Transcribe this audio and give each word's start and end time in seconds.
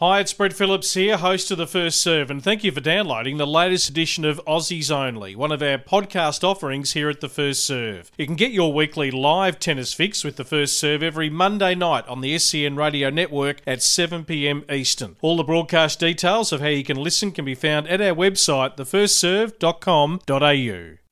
Hi, 0.00 0.20
it's 0.20 0.32
Brett 0.32 0.52
Phillips 0.52 0.94
here, 0.94 1.16
host 1.16 1.50
of 1.50 1.58
The 1.58 1.66
First 1.66 2.00
Serve, 2.00 2.30
and 2.30 2.40
thank 2.40 2.62
you 2.62 2.70
for 2.70 2.78
downloading 2.78 3.36
the 3.36 3.44
latest 3.44 3.88
edition 3.88 4.24
of 4.24 4.40
Aussies 4.46 4.92
Only, 4.92 5.34
one 5.34 5.50
of 5.50 5.60
our 5.60 5.76
podcast 5.76 6.44
offerings 6.44 6.92
here 6.92 7.08
at 7.08 7.20
The 7.20 7.28
First 7.28 7.64
Serve. 7.64 8.12
You 8.16 8.24
can 8.24 8.36
get 8.36 8.52
your 8.52 8.72
weekly 8.72 9.10
live 9.10 9.58
tennis 9.58 9.92
fix 9.92 10.22
with 10.22 10.36
The 10.36 10.44
First 10.44 10.78
Serve 10.78 11.02
every 11.02 11.28
Monday 11.28 11.74
night 11.74 12.06
on 12.06 12.20
the 12.20 12.38
SEN 12.38 12.76
Radio 12.76 13.10
Network 13.10 13.60
at 13.66 13.80
7pm 13.80 14.70
Eastern. 14.70 15.16
All 15.20 15.36
the 15.36 15.42
broadcast 15.42 15.98
details 15.98 16.52
of 16.52 16.60
how 16.60 16.68
you 16.68 16.84
can 16.84 16.96
listen 16.96 17.32
can 17.32 17.44
be 17.44 17.56
found 17.56 17.88
at 17.88 18.00
our 18.00 18.14
website, 18.14 18.76
thefirstserve.com.au. 18.76 21.07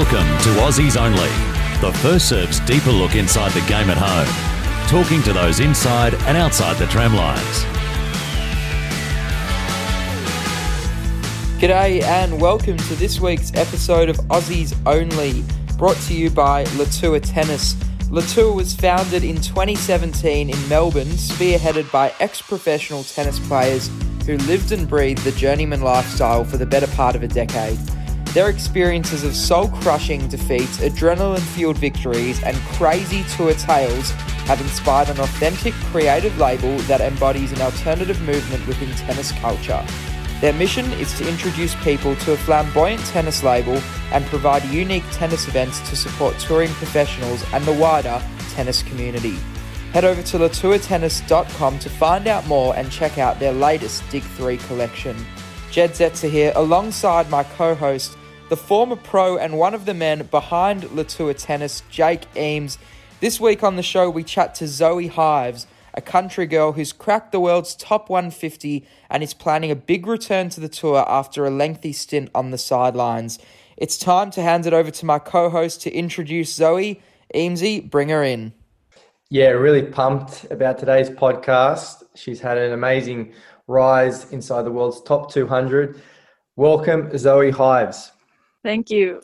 Welcome 0.00 0.38
to 0.44 0.60
Aussies 0.62 0.98
Only, 0.98 1.28
the 1.82 1.92
first 1.98 2.26
serves 2.26 2.58
deeper 2.60 2.90
look 2.90 3.16
inside 3.16 3.52
the 3.52 3.60
game 3.68 3.90
at 3.90 3.98
home, 3.98 4.88
talking 4.88 5.22
to 5.24 5.34
those 5.34 5.60
inside 5.60 6.14
and 6.22 6.38
outside 6.38 6.78
the 6.78 6.86
tram 6.86 7.14
lines. 7.14 7.64
G'day 11.60 12.02
and 12.02 12.40
welcome 12.40 12.78
to 12.78 12.94
this 12.94 13.20
week's 13.20 13.54
episode 13.54 14.08
of 14.08 14.16
Aussies 14.30 14.74
Only, 14.86 15.44
brought 15.76 15.98
to 16.06 16.14
you 16.14 16.30
by 16.30 16.64
Latour 16.78 17.20
Tennis. 17.20 17.76
Latour 18.10 18.54
was 18.54 18.74
founded 18.74 19.22
in 19.22 19.36
2017 19.36 20.48
in 20.48 20.68
Melbourne, 20.70 21.08
spearheaded 21.08 21.92
by 21.92 22.10
ex 22.20 22.40
professional 22.40 23.04
tennis 23.04 23.38
players 23.40 23.90
who 24.24 24.38
lived 24.38 24.72
and 24.72 24.88
breathed 24.88 25.24
the 25.24 25.32
journeyman 25.32 25.82
lifestyle 25.82 26.42
for 26.42 26.56
the 26.56 26.64
better 26.64 26.88
part 26.96 27.14
of 27.14 27.22
a 27.22 27.28
decade. 27.28 27.78
Their 28.32 28.48
experiences 28.48 29.24
of 29.24 29.34
soul 29.34 29.68
crushing 29.68 30.28
defeats, 30.28 30.78
adrenaline 30.78 31.40
fueled 31.40 31.78
victories, 31.78 32.40
and 32.44 32.56
crazy 32.76 33.24
tour 33.36 33.54
tales 33.54 34.12
have 34.46 34.60
inspired 34.60 35.08
an 35.08 35.18
authentic, 35.18 35.74
creative 35.90 36.38
label 36.38 36.76
that 36.82 37.00
embodies 37.00 37.50
an 37.50 37.60
alternative 37.60 38.20
movement 38.22 38.64
within 38.68 38.90
tennis 38.90 39.32
culture. 39.32 39.84
Their 40.40 40.52
mission 40.52 40.90
is 40.92 41.12
to 41.18 41.28
introduce 41.28 41.74
people 41.82 42.14
to 42.16 42.32
a 42.32 42.36
flamboyant 42.36 43.04
tennis 43.06 43.42
label 43.42 43.82
and 44.12 44.24
provide 44.26 44.64
unique 44.66 45.04
tennis 45.10 45.48
events 45.48 45.80
to 45.90 45.96
support 45.96 46.38
touring 46.38 46.70
professionals 46.74 47.44
and 47.52 47.64
the 47.64 47.74
wider 47.74 48.22
tennis 48.50 48.84
community. 48.84 49.38
Head 49.92 50.04
over 50.04 50.22
to 50.22 50.38
latourtennis.com 50.38 51.78
to 51.80 51.90
find 51.90 52.28
out 52.28 52.46
more 52.46 52.76
and 52.76 52.92
check 52.92 53.18
out 53.18 53.40
their 53.40 53.52
latest 53.52 54.08
Dig 54.08 54.22
3 54.22 54.56
collection. 54.56 55.16
Jedd 55.70 55.90
Zetzer 55.90 56.30
here, 56.30 56.52
alongside 56.54 57.28
my 57.28 57.44
co 57.44 57.74
host, 57.74 58.16
the 58.50 58.56
former 58.56 58.96
pro 58.96 59.38
and 59.38 59.56
one 59.56 59.74
of 59.74 59.84
the 59.84 59.94
men 59.94 60.26
behind 60.26 60.90
Latour 60.90 61.32
Tennis, 61.32 61.84
Jake 61.88 62.24
Eames. 62.36 62.78
This 63.20 63.40
week 63.40 63.62
on 63.62 63.76
the 63.76 63.82
show, 63.82 64.10
we 64.10 64.24
chat 64.24 64.56
to 64.56 64.66
Zoe 64.66 65.06
Hives, 65.06 65.68
a 65.94 66.00
country 66.00 66.46
girl 66.46 66.72
who's 66.72 66.92
cracked 66.92 67.30
the 67.30 67.38
world's 67.38 67.76
top 67.76 68.10
150 68.10 68.84
and 69.08 69.22
is 69.22 69.34
planning 69.34 69.70
a 69.70 69.76
big 69.76 70.04
return 70.04 70.48
to 70.48 70.60
the 70.60 70.68
tour 70.68 71.04
after 71.06 71.46
a 71.46 71.50
lengthy 71.50 71.92
stint 71.92 72.28
on 72.34 72.50
the 72.50 72.58
sidelines. 72.58 73.38
It's 73.76 73.96
time 73.96 74.32
to 74.32 74.42
hand 74.42 74.66
it 74.66 74.72
over 74.72 74.90
to 74.90 75.06
my 75.06 75.20
co 75.20 75.48
host 75.48 75.82
to 75.82 75.92
introduce 75.92 76.52
Zoe. 76.52 77.00
Eamesy, 77.32 77.88
bring 77.88 78.08
her 78.08 78.24
in. 78.24 78.52
Yeah, 79.28 79.50
really 79.50 79.84
pumped 79.84 80.50
about 80.50 80.76
today's 80.76 81.08
podcast. 81.08 82.02
She's 82.16 82.40
had 82.40 82.58
an 82.58 82.72
amazing 82.72 83.32
rise 83.68 84.28
inside 84.32 84.62
the 84.62 84.72
world's 84.72 85.00
top 85.02 85.32
200. 85.32 86.02
Welcome, 86.56 87.16
Zoe 87.16 87.52
Hives. 87.52 88.10
Thank 88.62 88.90
you. 88.90 89.20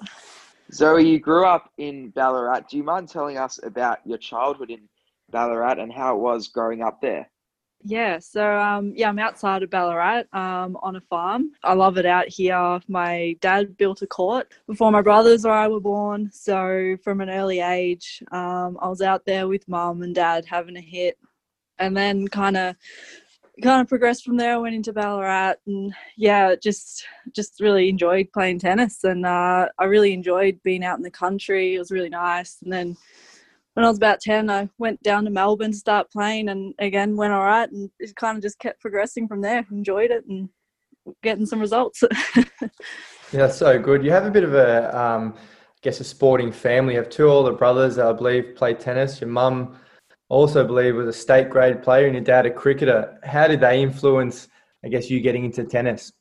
Zoe, 0.73 1.09
you 1.09 1.21
grew 1.21 1.47
up 1.47 1.71
in 1.79 2.11
Ballarat. 2.11 2.69
Do 2.71 2.77
you 2.77 2.83
mind 2.83 3.09
telling 3.09 3.39
us 3.39 3.61
about 3.63 3.99
your 4.05 4.19
childhood 4.19 4.71
in 4.71 4.89
Ballarat 5.31 5.79
and 5.79 5.93
how 5.93 6.17
it 6.17 6.21
was 6.21 6.49
growing 6.49 6.83
up 6.83 7.01
there? 7.01 7.31
Yeah, 7.85 8.19
so 8.19 8.59
um, 8.59 8.93
yeah, 8.97 9.09
I'm 9.09 9.19
outside 9.19 9.63
of 9.63 9.71
Ballarat 9.71 10.25
um, 10.33 10.77
on 10.83 10.97
a 10.97 11.01
farm. 11.03 11.53
I 11.63 11.75
love 11.75 11.99
it 11.99 12.07
out 12.07 12.27
here. 12.27 12.81
My 12.89 13.37
dad 13.41 13.77
built 13.77 14.03
a 14.03 14.09
court 14.09 14.53
before 14.67 14.91
my 14.91 15.03
brothers 15.03 15.45
or 15.45 15.53
I 15.53 15.69
were 15.69 15.79
born. 15.79 16.31
So 16.33 16.97
from 17.05 17.21
an 17.21 17.31
early 17.31 17.61
age, 17.61 18.25
um, 18.33 18.77
I 18.81 18.89
was 18.89 19.03
out 19.03 19.25
there 19.25 19.47
with 19.47 19.69
mum 19.69 20.03
and 20.03 20.15
dad 20.15 20.47
having 20.47 20.77
a 20.77 20.81
hit, 20.81 21.17
and 21.79 21.97
then 21.97 22.27
kind 22.27 22.57
of 22.57 22.75
kind 23.63 23.81
of 23.81 23.89
progressed 23.89 24.25
from 24.25 24.37
there. 24.37 24.55
I 24.55 24.59
Went 24.59 24.75
into 24.75 24.93
Ballarat, 24.93 25.55
and 25.67 25.95
yeah, 26.17 26.55
just 26.57 27.05
just 27.35 27.61
really 27.61 27.89
enjoyed 27.89 28.33
playing 28.33 28.59
tennis, 28.59 29.05
and 29.05 29.25
uh, 29.25 29.69
I 29.79 29.85
really 29.85 30.13
enjoyed 30.13 30.61
being 30.63 30.85
out 30.85 30.99
in 30.99 31.03
the 31.03 31.11
country. 31.11 31.75
It 31.75 31.79
was 31.79 31.91
really 31.91 32.09
nice. 32.09 32.59
And 32.63 32.73
then 32.73 32.97
when 33.75 33.85
I 33.85 33.89
was 33.89 33.97
about 33.97 34.21
ten, 34.21 34.51
I 34.51 34.69
went 34.79 35.03
down 35.03 35.25
to 35.25 35.31
Melbourne 35.31 35.73
to 35.73 35.77
start 35.77 36.11
playing, 36.11 36.49
and 36.49 36.75
again 36.79 37.17
went 37.17 37.33
all 37.33 37.45
right, 37.45 37.71
and 37.71 37.91
it 37.99 38.15
kind 38.17 38.37
of 38.37 38.43
just 38.43 38.59
kept 38.59 38.81
progressing 38.81 39.29
from 39.29 39.41
there. 39.41 39.67
Enjoyed 39.71 40.11
it 40.11 40.25
and 40.29 40.49
getting 41.23 41.47
some 41.47 41.61
results. 41.61 42.03
yeah, 43.33 43.49
so 43.49 43.79
good. 43.79 44.05
You 44.05 44.11
have 44.11 44.27
a 44.27 44.31
bit 44.31 44.45
of 44.45 44.55
a, 44.55 44.97
um, 44.99 45.35
I 45.37 45.79
guess, 45.83 46.01
a 46.01 46.05
sporting 46.05 46.53
family. 46.53 46.95
You 46.95 47.01
have 47.01 47.11
two 47.11 47.29
older 47.29 47.53
brothers 47.53 47.97
that 47.97 48.07
I 48.07 48.13
believe 48.13 48.55
play 48.57 48.75
tennis. 48.75 49.21
Your 49.21 49.31
mum 49.31 49.79
also 50.29 50.67
believe 50.67 50.97
was 50.97 51.09
a 51.09 51.13
state 51.13 51.51
grade 51.51 51.83
player 51.83 52.07
and 52.07 52.15
your 52.15 52.25
dad 52.25 52.47
a 52.47 52.51
cricketer. 52.51 53.19
How 53.23 53.47
did 53.47 53.61
they 53.61 53.83
influence, 53.83 54.49
I 54.85 54.89
guess, 54.89 55.11
you 55.11 55.21
getting 55.21 55.45
into 55.45 55.65
tennis? 55.65 56.13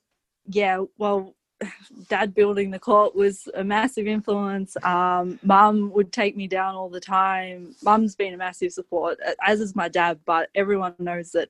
Yeah, 0.48 0.84
well, 0.98 1.36
dad 2.10 2.34
building 2.36 2.72
the 2.72 2.80
court 2.80 3.16
was 3.16 3.48
a 3.56 3.64
massive 3.64 4.08
influence. 4.08 4.76
Um, 4.84 5.40
Mum 5.44 5.92
would 5.94 6.12
take 6.12 6.36
me 6.36 6.48
down 6.48 6.76
all 6.76 6.90
the 6.90 7.00
time. 7.00 7.76
Mum's 7.84 8.16
been 8.16 8.34
a 8.34 8.38
massive 8.38 8.72
support, 8.72 9.18
as 9.46 9.60
is 9.60 9.76
my 9.76 9.88
dad, 9.88 10.20
but 10.26 10.50
everyone 10.56 10.94
knows 11.00 11.32
that 11.32 11.50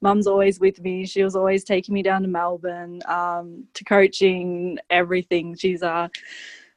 Mum's 0.00 0.26
always 0.26 0.58
with 0.58 0.80
me. 0.80 1.06
She 1.06 1.22
was 1.22 1.36
always 1.36 1.62
taking 1.62 1.94
me 1.94 2.02
down 2.02 2.22
to 2.22 2.28
Melbourne, 2.28 3.00
um, 3.06 3.64
to 3.74 3.84
coaching, 3.84 4.78
everything. 4.90 5.54
She's 5.56 5.82
uh, 5.82 6.08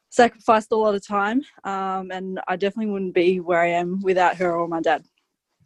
sacrificed 0.10 0.72
a 0.72 0.76
lot 0.76 0.94
of 0.94 1.06
time, 1.06 1.42
um, 1.64 2.12
and 2.12 2.40
I 2.48 2.56
definitely 2.56 2.92
wouldn't 2.92 3.16
be 3.16 3.40
where 3.40 3.62
I 3.62 3.70
am 3.70 4.02
without 4.02 4.38
her 4.38 4.56
or 4.56 4.68
my 4.68 4.82
dad. 4.82 5.04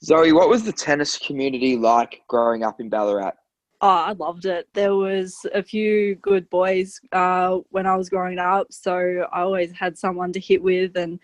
Zoe, 0.03 0.31
what 0.31 0.49
was 0.49 0.63
the 0.63 0.71
tennis 0.71 1.17
community 1.17 1.75
like 1.75 2.21
growing 2.27 2.63
up 2.63 2.79
in 2.79 2.89
Ballarat? 2.89 3.33
Oh, 3.81 3.87
I 3.87 4.11
loved 4.13 4.45
it. 4.45 4.67
There 4.73 4.95
was 4.95 5.45
a 5.53 5.63
few 5.63 6.15
good 6.15 6.49
boys 6.49 6.99
uh, 7.13 7.59
when 7.69 7.85
I 7.85 7.95
was 7.95 8.09
growing 8.09 8.37
up, 8.37 8.67
so 8.71 9.25
I 9.31 9.41
always 9.41 9.71
had 9.71 9.97
someone 9.97 10.33
to 10.33 10.39
hit 10.39 10.61
with, 10.61 10.97
and 10.97 11.19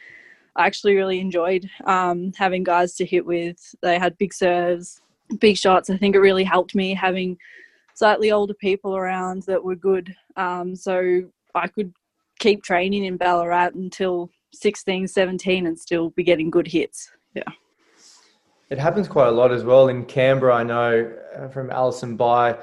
I 0.56 0.66
actually 0.66 0.96
really 0.96 1.20
enjoyed 1.20 1.70
um, 1.86 2.32
having 2.38 2.64
guys 2.64 2.96
to 2.96 3.06
hit 3.06 3.26
with. 3.26 3.58
They 3.82 4.00
had 4.00 4.18
big 4.18 4.34
serves, 4.34 5.02
big 5.40 5.58
shots. 5.58 5.90
I 5.90 5.98
think 5.98 6.16
it 6.16 6.20
really 6.20 6.46
helped 6.46 6.76
me 6.76 6.94
having 6.94 7.38
slightly 7.94 8.32
older 8.32 8.54
people 8.54 8.96
around 8.96 9.44
that 9.44 9.64
were 9.64 9.76
good, 9.76 10.16
um, 10.38 10.76
so 10.78 11.24
I 11.56 11.68
could 11.68 11.94
keep 12.40 12.64
training 12.64 13.04
in 13.06 13.18
Ballarat 13.18 13.72
until 13.76 14.30
16, 14.54 15.08
17 15.08 15.68
and 15.68 15.78
still 15.78 16.10
be 16.12 16.24
getting 16.24 16.50
good 16.50 16.68
hits. 16.68 17.12
Yeah. 17.34 17.44
It 18.70 18.80
happens 18.80 19.08
quite 19.08 19.28
a 19.28 19.32
lot 19.32 19.52
as 19.52 19.64
well 19.64 19.90
in 19.90 20.06
Canberra. 20.06 20.56
I 20.56 20.64
know 20.64 21.14
uh, 21.36 21.48
from 21.50 21.70
Alison 21.70 22.18
Bai, 22.18 22.58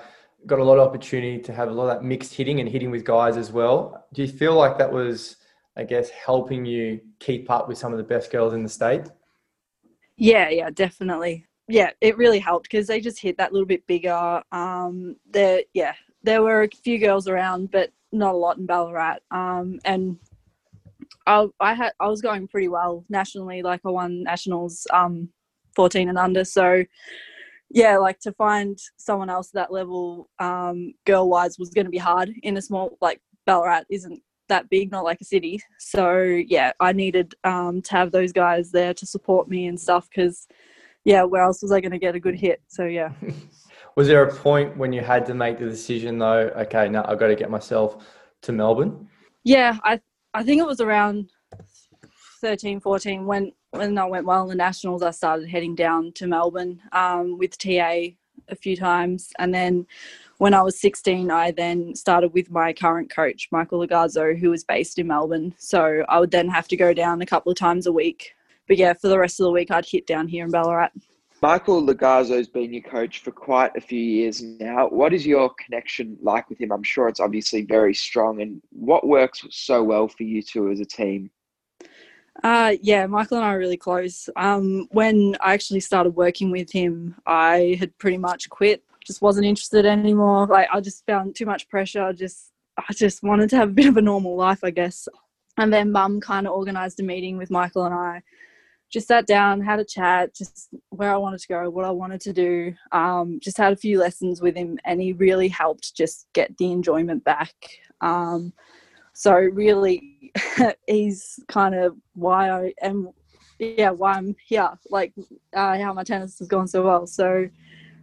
got 0.47 0.59
a 0.59 0.65
lot 0.65 0.79
of 0.79 0.89
opportunity 0.89 1.39
to 1.41 1.53
have 1.53 1.69
a 1.69 1.73
lot 1.73 1.85
of 1.85 1.97
that 1.97 2.05
mixed 2.05 2.35
hitting 2.35 2.61
and 2.61 2.69
hitting 2.69 2.91
with 2.91 3.05
guys 3.05 3.37
as 3.37 3.53
well. 3.53 4.07
Do 4.13 4.23
you 4.23 4.29
feel 4.29 4.55
like 4.55 4.79
that 4.79 4.93
was, 4.93 5.37
I 5.77 5.85
guess, 5.85 6.11
helping 6.11 6.65
you 6.65 7.01
keep 7.21 7.51
up 7.51 7.69
with 7.69 7.79
some 7.79 7.93
of 7.93 7.99
the 7.99 8.05
best 8.05 8.33
girls 8.33 8.53
in 8.53 8.63
the 8.63 8.69
state? 8.69 9.03
Yeah, 10.17 10.49
yeah, 10.49 10.71
definitely. 10.71 11.47
Yeah, 11.69 11.91
it 12.01 12.17
really 12.17 12.41
helped 12.41 12.65
because 12.65 12.89
they 12.89 13.01
just 13.01 13.21
hit 13.21 13.39
that 13.39 13.53
little 13.53 13.67
bit 13.67 13.87
bigger. 13.87 14.43
Um, 14.51 15.17
there, 15.31 15.63
yeah, 15.73 15.95
there 16.25 16.43
were 16.43 16.65
a 16.65 16.69
few 16.69 16.99
girls 16.99 17.29
around, 17.29 17.71
but 17.71 17.93
not 18.11 18.35
a 18.35 18.37
lot 18.37 18.59
in 18.59 18.67
Ballarat. 18.67 19.19
Um, 19.31 19.79
and 19.85 20.19
I, 21.27 21.47
I 21.61 21.75
had 21.75 21.93
I 22.01 22.09
was 22.09 22.21
going 22.21 22.49
pretty 22.49 22.69
well 22.69 23.05
nationally. 23.09 23.63
Like 23.63 23.81
I 23.85 23.91
won 23.91 24.25
nationals, 24.25 24.87
um, 24.93 25.29
14 25.75 26.09
and 26.09 26.19
under. 26.19 26.45
So 26.45 26.85
yeah, 27.71 27.97
like 27.97 28.19
to 28.21 28.33
find 28.33 28.79
someone 28.99 29.31
else 29.31 29.49
at 29.49 29.55
that 29.55 29.73
level, 29.73 30.29
um, 30.39 30.93
girl 31.07 31.29
wise, 31.29 31.59
was 31.59 31.71
going 31.71 31.87
to 31.87 31.91
be 31.91 31.99
hard 31.99 32.31
in 32.43 32.57
a 32.57 32.63
small 32.63 32.99
like 33.01 33.21
Ballarat 33.47 33.85
isn't 33.91 34.23
that 34.49 34.69
big, 34.69 34.91
not 34.91 35.05
like 35.05 35.21
a 35.21 35.25
city. 35.25 35.61
So 35.79 36.21
yeah, 36.21 36.73
I 36.81 36.93
needed 36.93 37.35
um, 37.45 37.81
to 37.83 37.93
have 37.93 38.13
those 38.13 38.33
guys 38.33 38.71
there 38.71 38.95
to 38.95 39.07
support 39.07 39.49
me 39.49 39.67
and 39.67 39.81
stuff 39.81 40.09
because 40.11 40.47
yeah, 41.05 41.23
where 41.25 41.43
else 41.43 41.63
was 41.63 41.73
I 41.73 41.81
going 41.81 41.93
to 41.93 41.99
get 41.99 42.15
a 42.15 42.21
good 42.21 42.39
hit? 42.39 42.63
So 42.69 42.85
yeah. 42.85 43.13
was 43.97 44.07
there 44.07 44.23
a 44.23 44.35
point 44.35 44.77
when 44.77 44.93
you 44.93 45.01
had 45.01 45.27
to 45.27 45.35
make 45.35 45.59
the 45.59 45.67
decision 45.67 46.19
though? 46.19 46.51
Okay, 46.57 46.89
now 46.89 47.05
I've 47.09 47.19
got 47.19 47.29
to 47.29 47.37
get 47.37 47.51
myself 47.51 48.05
to 48.43 48.53
Melbourne. 48.53 49.09
Yeah, 49.45 49.79
I 49.83 50.01
I 50.35 50.43
think 50.43 50.61
it 50.61 50.67
was 50.67 50.81
around 50.81 51.31
13, 52.41 52.81
14 52.81 53.27
when 53.27 53.53
when 53.73 53.99
I 53.99 54.05
went 54.05 54.27
well 54.27 54.43
in 54.43 54.49
the 54.49 54.55
nationals. 54.55 55.03
I 55.03 55.11
started 55.11 55.49
heading 55.49 55.75
down 55.75 56.13
to 56.13 56.27
Melbourne 56.27 56.81
um, 56.93 57.39
with 57.39 57.59
TA 57.59 58.15
a 58.49 58.57
few 58.57 58.77
times, 58.77 59.33
and 59.39 59.53
then 59.53 59.87
when 60.39 60.55
I 60.55 60.63
was 60.63 60.81
16, 60.81 61.31
I 61.31 61.53
then 61.53 61.95
started 61.95 62.33
with 62.33 62.51
my 62.51 62.73
current 62.73 63.11
coach, 63.11 63.49
Michael 63.53 63.87
Logarzo, 63.87 64.37
who 64.37 64.51
was 64.51 64.65
based 64.65 64.99
in 64.99 65.07
Melbourne. 65.07 65.55
So 65.59 66.05
I 66.09 66.19
would 66.19 66.33
then 66.33 66.49
have 66.49 66.67
to 66.69 66.77
go 66.77 66.93
down 66.93 67.23
a 67.23 67.27
couple 67.27 67.53
of 67.53 67.59
times 67.59 67.87
a 67.87 67.93
week. 67.93 68.35
But 68.67 68.77
yeah, 68.77 68.93
for 68.93 69.09
the 69.09 69.19
rest 69.19 69.39
of 69.39 69.45
the 69.45 69.53
week, 69.53 69.71
I'd 69.71 69.87
hit 69.87 70.07
down 70.07 70.27
here 70.27 70.45
in 70.45 70.51
Ballarat. 70.51 70.91
Michael 71.43 71.83
Logarzo's 71.83 72.49
been 72.49 72.73
your 72.73 72.83
coach 72.83 73.21
for 73.21 73.31
quite 73.31 73.77
a 73.77 73.81
few 73.81 74.01
years 74.01 74.43
now. 74.43 74.89
What 74.89 75.13
is 75.13 75.27
your 75.27 75.53
connection 75.65 76.17
like 76.21 76.49
with 76.49 76.61
him? 76.61 76.73
I'm 76.73 76.83
sure 76.83 77.09
it's 77.09 77.21
obviously 77.21 77.63
very 77.63 77.95
strong. 77.95 78.43
And 78.43 78.61
what 78.71 79.07
works 79.07 79.45
so 79.51 79.83
well 79.83 80.09
for 80.09 80.25
you 80.25 80.43
two 80.43 80.71
as 80.71 80.81
a 80.81 80.85
team? 80.85 81.31
Uh, 82.43 82.75
yeah, 82.81 83.07
Michael 83.07 83.39
and 83.39 83.47
I 83.47 83.55
are 83.55 83.59
really 83.59 83.77
close. 83.77 84.29
Um, 84.37 84.89
when 84.91 85.37
I 85.41 85.53
actually 85.53 85.81
started 85.81 86.11
working 86.11 86.51
with 86.51 86.71
him, 86.71 87.15
I 87.27 87.77
had 87.79 87.97
pretty 87.99 88.19
much 88.19 88.49
quit. 88.49 88.83
Just 89.05 89.23
wasn't 89.23 89.47
interested 89.47 89.85
anymore. 89.85 90.47
Like 90.47 90.69
I 90.73 90.81
just 90.81 91.05
found 91.07 91.37
too 91.37 91.47
much 91.47 91.69
pressure. 91.69 92.03
I 92.03 92.13
just 92.13 92.53
I 92.79 92.93
just 92.93 93.23
wanted 93.23 93.51
to 93.51 93.57
have 93.57 93.71
a 93.71 93.73
bit 93.73 93.87
of 93.87 93.97
a 93.97 94.03
normal 94.03 94.37
life, 94.37 94.65
I 94.65 94.71
guess. 94.71 95.09
And 95.59 95.73
then 95.73 95.93
Mum 95.93 96.21
kind 96.21 96.47
of 96.47 96.55
organised 96.55 97.01
a 97.01 97.03
meeting 97.03 97.37
with 97.37 97.51
Michael 97.51 97.85
and 97.85 97.95
I 97.95 98.23
just 98.93 99.09
sat 99.09 99.27
down, 99.27 99.61
had 99.61 99.81
a 99.81 99.85
chat, 99.85 100.35
just 100.35 100.69
where 100.91 101.13
I 101.13 101.17
wanted 101.17 101.41
to 101.41 101.49
go, 101.49 101.71
what 101.71 101.87
I 101.87 101.91
wanted 101.91 102.21
to 102.23 102.33
do. 102.33 102.75
Um, 102.93 103.41
just 103.41 103.57
had 103.57 103.73
a 103.73 103.77
few 103.77 103.99
lessons 103.99 104.43
with 104.43 104.55
him, 104.55 104.79
and 104.85 105.01
he 105.01 105.15
really 105.15 105.49
helped 105.49 105.97
just 105.97 106.27
get 106.35 106.57
the 106.59 106.71
enjoyment 106.71 107.25
back. 107.25 107.55
Um, 108.03 108.53
so 109.13 109.35
really, 109.35 110.33
he's 110.87 111.39
kind 111.49 111.75
of 111.75 111.97
why 112.15 112.51
I 112.51 112.73
am, 112.83 113.11
yeah, 113.59 113.91
why 113.91 114.15
I'm 114.15 114.35
here. 114.47 114.71
Like 114.91 115.13
uh, 115.55 115.79
how 115.79 115.93
my 115.93 116.03
tennis 116.05 116.39
has 116.39 116.49
gone 116.49 116.67
so 116.67 116.83
well. 116.83 117.07
So, 117.07 117.49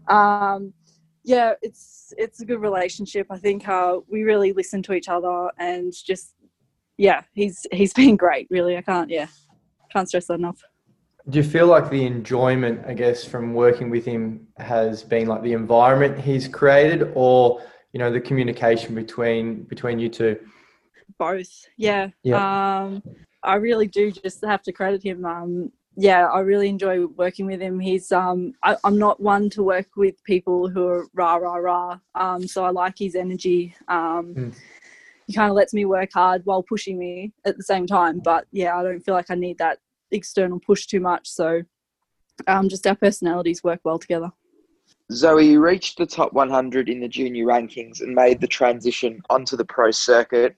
um, 0.08 0.74
yeah, 1.24 1.54
it's 1.62 2.14
it's 2.18 2.42
a 2.42 2.46
good 2.46 2.62
relationship. 2.62 3.28
I 3.30 3.38
think 3.38 3.68
uh, 3.68 3.98
we 4.08 4.24
really 4.24 4.54
listen 4.54 4.84
to 4.84 4.94
each 4.94 5.10
other, 5.10 5.50
and 5.58 5.94
just 5.94 6.36
yeah, 6.98 7.22
he's 7.34 7.66
he's 7.72 7.94
been 8.02 8.16
great. 8.16 8.48
Really, 8.50 8.78
I 8.78 8.82
can't 8.82 9.10
yeah, 9.10 9.28
can't 9.92 10.08
stress 10.08 10.28
that 10.28 10.36
enough. 10.36 10.62
Do 11.30 11.38
you 11.38 11.44
feel 11.44 11.68
like 11.68 11.92
the 11.92 12.06
enjoyment, 12.06 12.82
I 12.88 12.94
guess, 12.94 13.24
from 13.24 13.54
working 13.54 13.90
with 13.90 14.06
him 14.06 14.48
has 14.58 15.04
been 15.04 15.28
like 15.28 15.44
the 15.44 15.54
environment 15.54 16.20
he's 16.20 16.48
created, 16.48 17.12
or 17.14 17.62
you 17.94 18.00
know, 18.00 18.12
the 18.12 18.22
communication 18.22 18.96
between 18.96 19.64
between 19.64 20.00
you 20.00 20.10
two? 20.10 20.38
Both, 21.18 21.66
yeah. 21.78 22.10
yeah. 22.24 22.82
Um, 22.84 23.04
I 23.44 23.56
really 23.56 23.88
do 23.88 24.12
just 24.12 24.44
have 24.46 24.62
to 24.64 24.72
credit 24.72 25.04
him. 25.04 25.26
Um, 25.26 25.72
yeah, 25.96 26.28
I 26.28 26.40
really 26.40 26.70
enjoy 26.70 27.06
working 27.06 27.46
with 27.46 27.60
him. 27.62 27.80
He's 27.80 28.12
um, 28.12 28.54
I, 28.64 28.78
am 28.86 28.98
not 28.98 29.20
one 29.20 29.50
to 29.52 29.64
work 29.64 29.88
with 29.98 30.24
people 30.24 30.70
who 30.70 30.88
are 30.88 31.08
rah 31.14 31.36
rah 31.36 31.56
rah. 31.56 32.00
Um, 32.16 32.48
so 32.48 32.64
I 32.64 32.70
like 32.70 32.98
his 32.98 33.16
energy. 33.16 33.76
Um, 33.88 34.34
mm. 34.36 34.56
He 35.28 35.34
kind 35.34 35.50
of 35.50 35.56
lets 35.56 35.74
me 35.74 35.86
work 35.86 36.10
hard 36.14 36.46
while 36.46 36.64
pushing 36.64 36.98
me 36.98 37.34
at 37.46 37.58
the 37.58 37.64
same 37.64 37.86
time. 37.86 38.20
But 38.20 38.48
yeah, 38.52 38.78
I 38.78 38.84
don't 38.84 39.02
feel 39.02 39.14
like 39.14 39.30
I 39.30 39.36
need 39.36 39.58
that 39.58 39.80
external 40.12 40.60
push 40.60 40.86
too 40.86 41.00
much. 41.00 41.30
So 41.30 41.64
um, 42.48 42.70
just 42.70 42.88
our 42.88 42.96
personalities 42.96 43.64
work 43.64 43.82
well 43.84 44.00
together. 44.00 44.32
Zoe, 45.12 45.48
you 45.48 45.60
reached 45.60 45.98
the 45.98 46.06
top 46.06 46.34
100 46.34 46.88
in 46.88 47.00
the 47.00 47.08
junior 47.08 47.46
rankings 47.46 48.02
and 48.02 48.14
made 48.14 48.40
the 48.40 48.48
transition 48.48 49.22
onto 49.30 49.58
the 49.58 49.66
pro 49.66 49.92
circuit. 49.92 50.56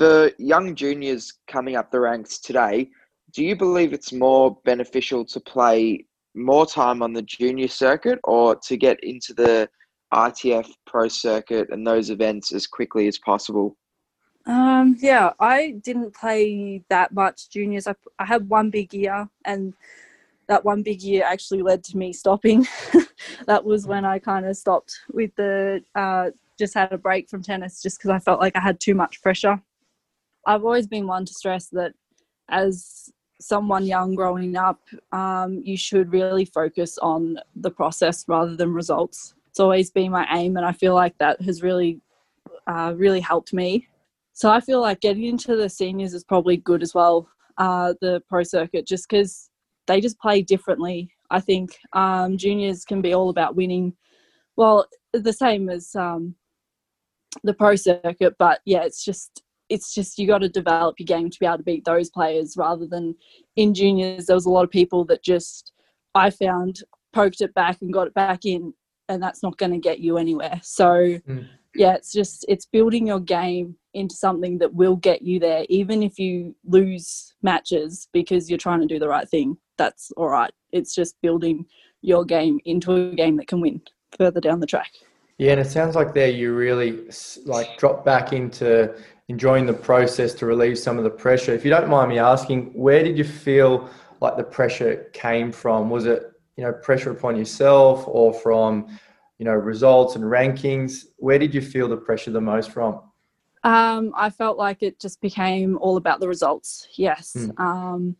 For 0.00 0.30
young 0.38 0.74
juniors 0.74 1.34
coming 1.46 1.76
up 1.76 1.90
the 1.90 2.00
ranks 2.00 2.38
today, 2.38 2.88
do 3.34 3.44
you 3.44 3.54
believe 3.54 3.92
it's 3.92 4.14
more 4.14 4.56
beneficial 4.64 5.26
to 5.26 5.38
play 5.40 6.06
more 6.34 6.64
time 6.64 7.02
on 7.02 7.12
the 7.12 7.20
junior 7.20 7.68
circuit 7.68 8.18
or 8.24 8.56
to 8.56 8.78
get 8.78 8.98
into 9.04 9.34
the 9.34 9.68
ITF 10.14 10.70
pro 10.86 11.08
circuit 11.08 11.68
and 11.68 11.86
those 11.86 12.08
events 12.08 12.50
as 12.54 12.66
quickly 12.66 13.08
as 13.08 13.18
possible? 13.18 13.76
Um, 14.46 14.96
yeah, 15.00 15.34
I 15.38 15.72
didn't 15.82 16.14
play 16.14 16.82
that 16.88 17.12
much 17.12 17.50
juniors. 17.50 17.86
I, 17.86 17.94
I 18.18 18.24
had 18.24 18.48
one 18.48 18.70
big 18.70 18.94
year, 18.94 19.28
and 19.44 19.74
that 20.48 20.64
one 20.64 20.82
big 20.82 21.02
year 21.02 21.24
actually 21.26 21.60
led 21.60 21.84
to 21.84 21.98
me 21.98 22.14
stopping. 22.14 22.66
that 23.46 23.62
was 23.62 23.86
when 23.86 24.06
I 24.06 24.18
kind 24.18 24.46
of 24.46 24.56
stopped 24.56 24.98
with 25.12 25.36
the, 25.36 25.84
uh, 25.94 26.30
just 26.58 26.72
had 26.72 26.90
a 26.90 26.96
break 26.96 27.28
from 27.28 27.42
tennis 27.42 27.82
just 27.82 27.98
because 27.98 28.08
I 28.08 28.18
felt 28.18 28.40
like 28.40 28.56
I 28.56 28.60
had 28.60 28.80
too 28.80 28.94
much 28.94 29.20
pressure. 29.20 29.60
I've 30.46 30.64
always 30.64 30.86
been 30.86 31.06
one 31.06 31.24
to 31.26 31.34
stress 31.34 31.68
that 31.68 31.92
as 32.50 33.10
someone 33.40 33.86
young 33.86 34.14
growing 34.14 34.56
up, 34.56 34.80
um, 35.12 35.62
you 35.64 35.76
should 35.76 36.12
really 36.12 36.44
focus 36.44 36.98
on 36.98 37.38
the 37.56 37.70
process 37.70 38.24
rather 38.28 38.56
than 38.56 38.72
results. 38.72 39.34
It's 39.48 39.60
always 39.60 39.90
been 39.90 40.10
my 40.10 40.26
aim, 40.32 40.56
and 40.56 40.66
I 40.66 40.72
feel 40.72 40.94
like 40.94 41.16
that 41.18 41.40
has 41.42 41.62
really, 41.62 42.00
uh, 42.66 42.94
really 42.96 43.20
helped 43.20 43.52
me 43.52 43.88
so 44.40 44.48
I 44.50 44.60
feel 44.60 44.80
like 44.80 45.00
getting 45.00 45.24
into 45.24 45.54
the 45.54 45.68
seniors 45.68 46.14
is 46.14 46.24
probably 46.24 46.56
good 46.56 46.82
as 46.82 46.94
well, 46.94 47.28
uh, 47.58 47.92
the 48.00 48.22
pro 48.26 48.42
circuit, 48.42 48.86
just 48.86 49.06
because 49.06 49.50
they 49.86 50.00
just 50.00 50.18
play 50.18 50.40
differently. 50.40 51.12
I 51.30 51.40
think 51.40 51.76
um, 51.92 52.38
juniors 52.38 52.86
can 52.86 53.02
be 53.02 53.12
all 53.12 53.28
about 53.28 53.54
winning. 53.54 53.94
Well, 54.56 54.86
the 55.12 55.34
same 55.34 55.68
as 55.68 55.94
um, 55.94 56.36
the 57.44 57.52
pro 57.52 57.76
circuit, 57.76 58.36
but 58.38 58.60
yeah, 58.64 58.82
it's 58.82 59.04
just 59.04 59.42
it's 59.70 59.94
just 59.94 60.18
you 60.18 60.26
got 60.26 60.38
to 60.38 60.48
develop 60.48 60.96
your 60.98 61.06
game 61.06 61.30
to 61.30 61.38
be 61.38 61.46
able 61.46 61.58
to 61.58 61.62
beat 61.62 61.84
those 61.84 62.10
players 62.10 62.56
rather 62.56 62.86
than 62.86 63.14
in 63.56 63.72
juniors. 63.72 64.26
There 64.26 64.36
was 64.36 64.44
a 64.44 64.50
lot 64.50 64.64
of 64.64 64.70
people 64.70 65.04
that 65.06 65.22
just 65.22 65.72
I 66.14 66.30
found 66.30 66.82
poked 67.12 67.40
it 67.40 67.54
back 67.54 67.78
and 67.80 67.92
got 67.92 68.08
it 68.08 68.14
back 68.14 68.44
in, 68.44 68.74
and 69.08 69.22
that's 69.22 69.42
not 69.42 69.56
going 69.56 69.72
to 69.72 69.78
get 69.78 70.00
you 70.00 70.18
anywhere. 70.18 70.60
So 70.62 70.84
mm. 70.86 71.48
yeah, 71.74 71.94
it's 71.94 72.12
just 72.12 72.44
it's 72.48 72.66
building 72.66 73.06
your 73.06 73.20
game 73.20 73.76
into 73.94 74.14
something 74.14 74.58
that 74.58 74.74
will 74.74 74.96
get 74.96 75.22
you 75.22 75.38
there, 75.38 75.64
even 75.68 76.02
if 76.02 76.18
you 76.18 76.54
lose 76.64 77.34
matches 77.42 78.08
because 78.12 78.50
you're 78.50 78.58
trying 78.58 78.80
to 78.80 78.86
do 78.86 78.98
the 78.98 79.08
right 79.08 79.28
thing. 79.28 79.56
That's 79.78 80.10
all 80.16 80.28
right. 80.28 80.52
It's 80.72 80.94
just 80.94 81.16
building 81.22 81.64
your 82.02 82.24
game 82.24 82.60
into 82.64 82.92
a 82.92 83.14
game 83.14 83.36
that 83.36 83.46
can 83.46 83.60
win 83.60 83.80
further 84.18 84.40
down 84.40 84.60
the 84.60 84.66
track. 84.66 84.90
Yeah, 85.38 85.52
and 85.52 85.60
it 85.60 85.70
sounds 85.70 85.94
like 85.94 86.12
there 86.12 86.28
you 86.28 86.54
really 86.54 87.08
like 87.46 87.78
drop 87.78 88.04
back 88.04 88.32
into 88.34 88.94
enjoying 89.30 89.64
the 89.64 89.72
process 89.72 90.34
to 90.34 90.44
relieve 90.44 90.76
some 90.76 90.98
of 90.98 91.04
the 91.04 91.10
pressure. 91.24 91.54
If 91.54 91.64
you 91.64 91.70
don't 91.70 91.88
mind 91.88 92.08
me 92.10 92.18
asking, 92.18 92.72
where 92.74 93.04
did 93.04 93.16
you 93.16 93.22
feel 93.22 93.88
like 94.20 94.36
the 94.36 94.42
pressure 94.42 95.08
came 95.12 95.52
from? 95.52 95.88
Was 95.88 96.04
it 96.04 96.32
you 96.56 96.64
know 96.64 96.72
pressure 96.72 97.12
upon 97.12 97.36
yourself 97.36 98.04
or 98.08 98.34
from 98.34 98.98
you 99.38 99.44
know 99.44 99.52
results 99.52 100.16
and 100.16 100.24
rankings? 100.24 101.04
Where 101.18 101.38
did 101.38 101.54
you 101.54 101.62
feel 101.62 101.88
the 101.88 101.96
pressure 101.96 102.32
the 102.32 102.40
most 102.40 102.72
from? 102.72 103.02
Um, 103.62 104.12
I 104.16 104.30
felt 104.30 104.58
like 104.58 104.82
it 104.82 104.98
just 104.98 105.20
became 105.20 105.78
all 105.78 105.96
about 105.96 106.18
the 106.18 106.26
results. 106.26 106.88
Yes. 106.96 107.36
Mm. 107.38 107.60
Um, 107.60 108.16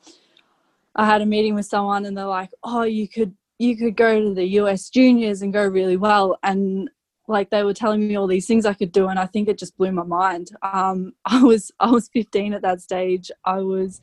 I 0.94 1.06
had 1.06 1.22
a 1.22 1.26
meeting 1.26 1.56
with 1.56 1.66
someone 1.66 2.06
and 2.06 2.16
they're 2.16 2.24
like, 2.40 2.50
"Oh, 2.62 2.82
you 2.82 3.08
could 3.08 3.34
you 3.58 3.76
could 3.76 3.96
go 3.96 4.20
to 4.20 4.32
the 4.32 4.46
US 4.60 4.88
juniors 4.90 5.42
and 5.42 5.52
go 5.52 5.66
really 5.66 5.96
well." 5.96 6.38
And 6.44 6.88
like 7.30 7.50
they 7.50 7.62
were 7.62 7.74
telling 7.74 8.06
me 8.06 8.16
all 8.16 8.26
these 8.26 8.46
things 8.46 8.66
I 8.66 8.74
could 8.74 8.92
do, 8.92 9.08
and 9.08 9.18
I 9.18 9.26
think 9.26 9.48
it 9.48 9.58
just 9.58 9.76
blew 9.76 9.92
my 9.92 10.02
mind. 10.02 10.50
Um, 10.62 11.12
I 11.24 11.42
was 11.42 11.70
I 11.80 11.90
was 11.90 12.08
15 12.08 12.54
at 12.54 12.62
that 12.62 12.80
stage. 12.82 13.30
I 13.44 13.60
was 13.60 14.00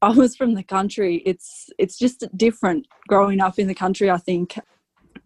I 0.00 0.10
was 0.10 0.36
from 0.36 0.54
the 0.54 0.62
country. 0.62 1.22
It's 1.26 1.70
it's 1.78 1.98
just 1.98 2.24
different 2.36 2.86
growing 3.08 3.40
up 3.40 3.58
in 3.58 3.66
the 3.66 3.74
country. 3.74 4.10
I 4.10 4.18
think 4.18 4.58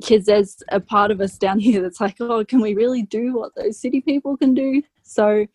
because 0.00 0.26
there's 0.26 0.62
a 0.70 0.80
part 0.80 1.10
of 1.10 1.20
us 1.20 1.36
down 1.38 1.58
here 1.68 1.82
that's 1.82 2.00
like, 2.00 2.16
oh, 2.20 2.44
can 2.44 2.60
we 2.60 2.74
really 2.74 3.02
do 3.02 3.34
what 3.34 3.54
those 3.54 3.80
city 3.80 4.00
people 4.00 4.36
can 4.36 4.54
do? 4.54 4.82
So 5.02 5.46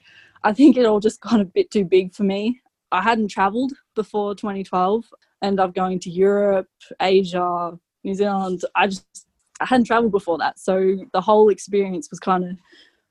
I 0.43 0.53
think 0.53 0.77
it 0.77 0.85
all 0.85 0.99
just 0.99 1.21
got 1.21 1.41
a 1.41 1.45
bit 1.45 1.71
too 1.71 1.85
big 1.85 2.13
for 2.13 2.23
me. 2.23 2.61
I 2.91 3.01
hadn't 3.01 3.29
traveled 3.29 3.73
before 3.95 4.35
2012, 4.35 5.05
and 5.41 5.59
I'm 5.59 5.71
going 5.71 5.99
to 5.99 6.11
Europe, 6.11 6.67
Asia, 7.01 7.79
New 8.03 8.13
Zealand. 8.13 8.61
I 8.75 8.87
just 8.87 9.27
I 9.63 9.65
hadn't 9.65 9.85
traveled 9.85 10.11
before 10.11 10.37
that, 10.39 10.59
so 10.59 10.97
the 11.13 11.21
whole 11.21 11.49
experience 11.49 12.09
was 12.11 12.19
kind 12.19 12.43
of 12.43 12.57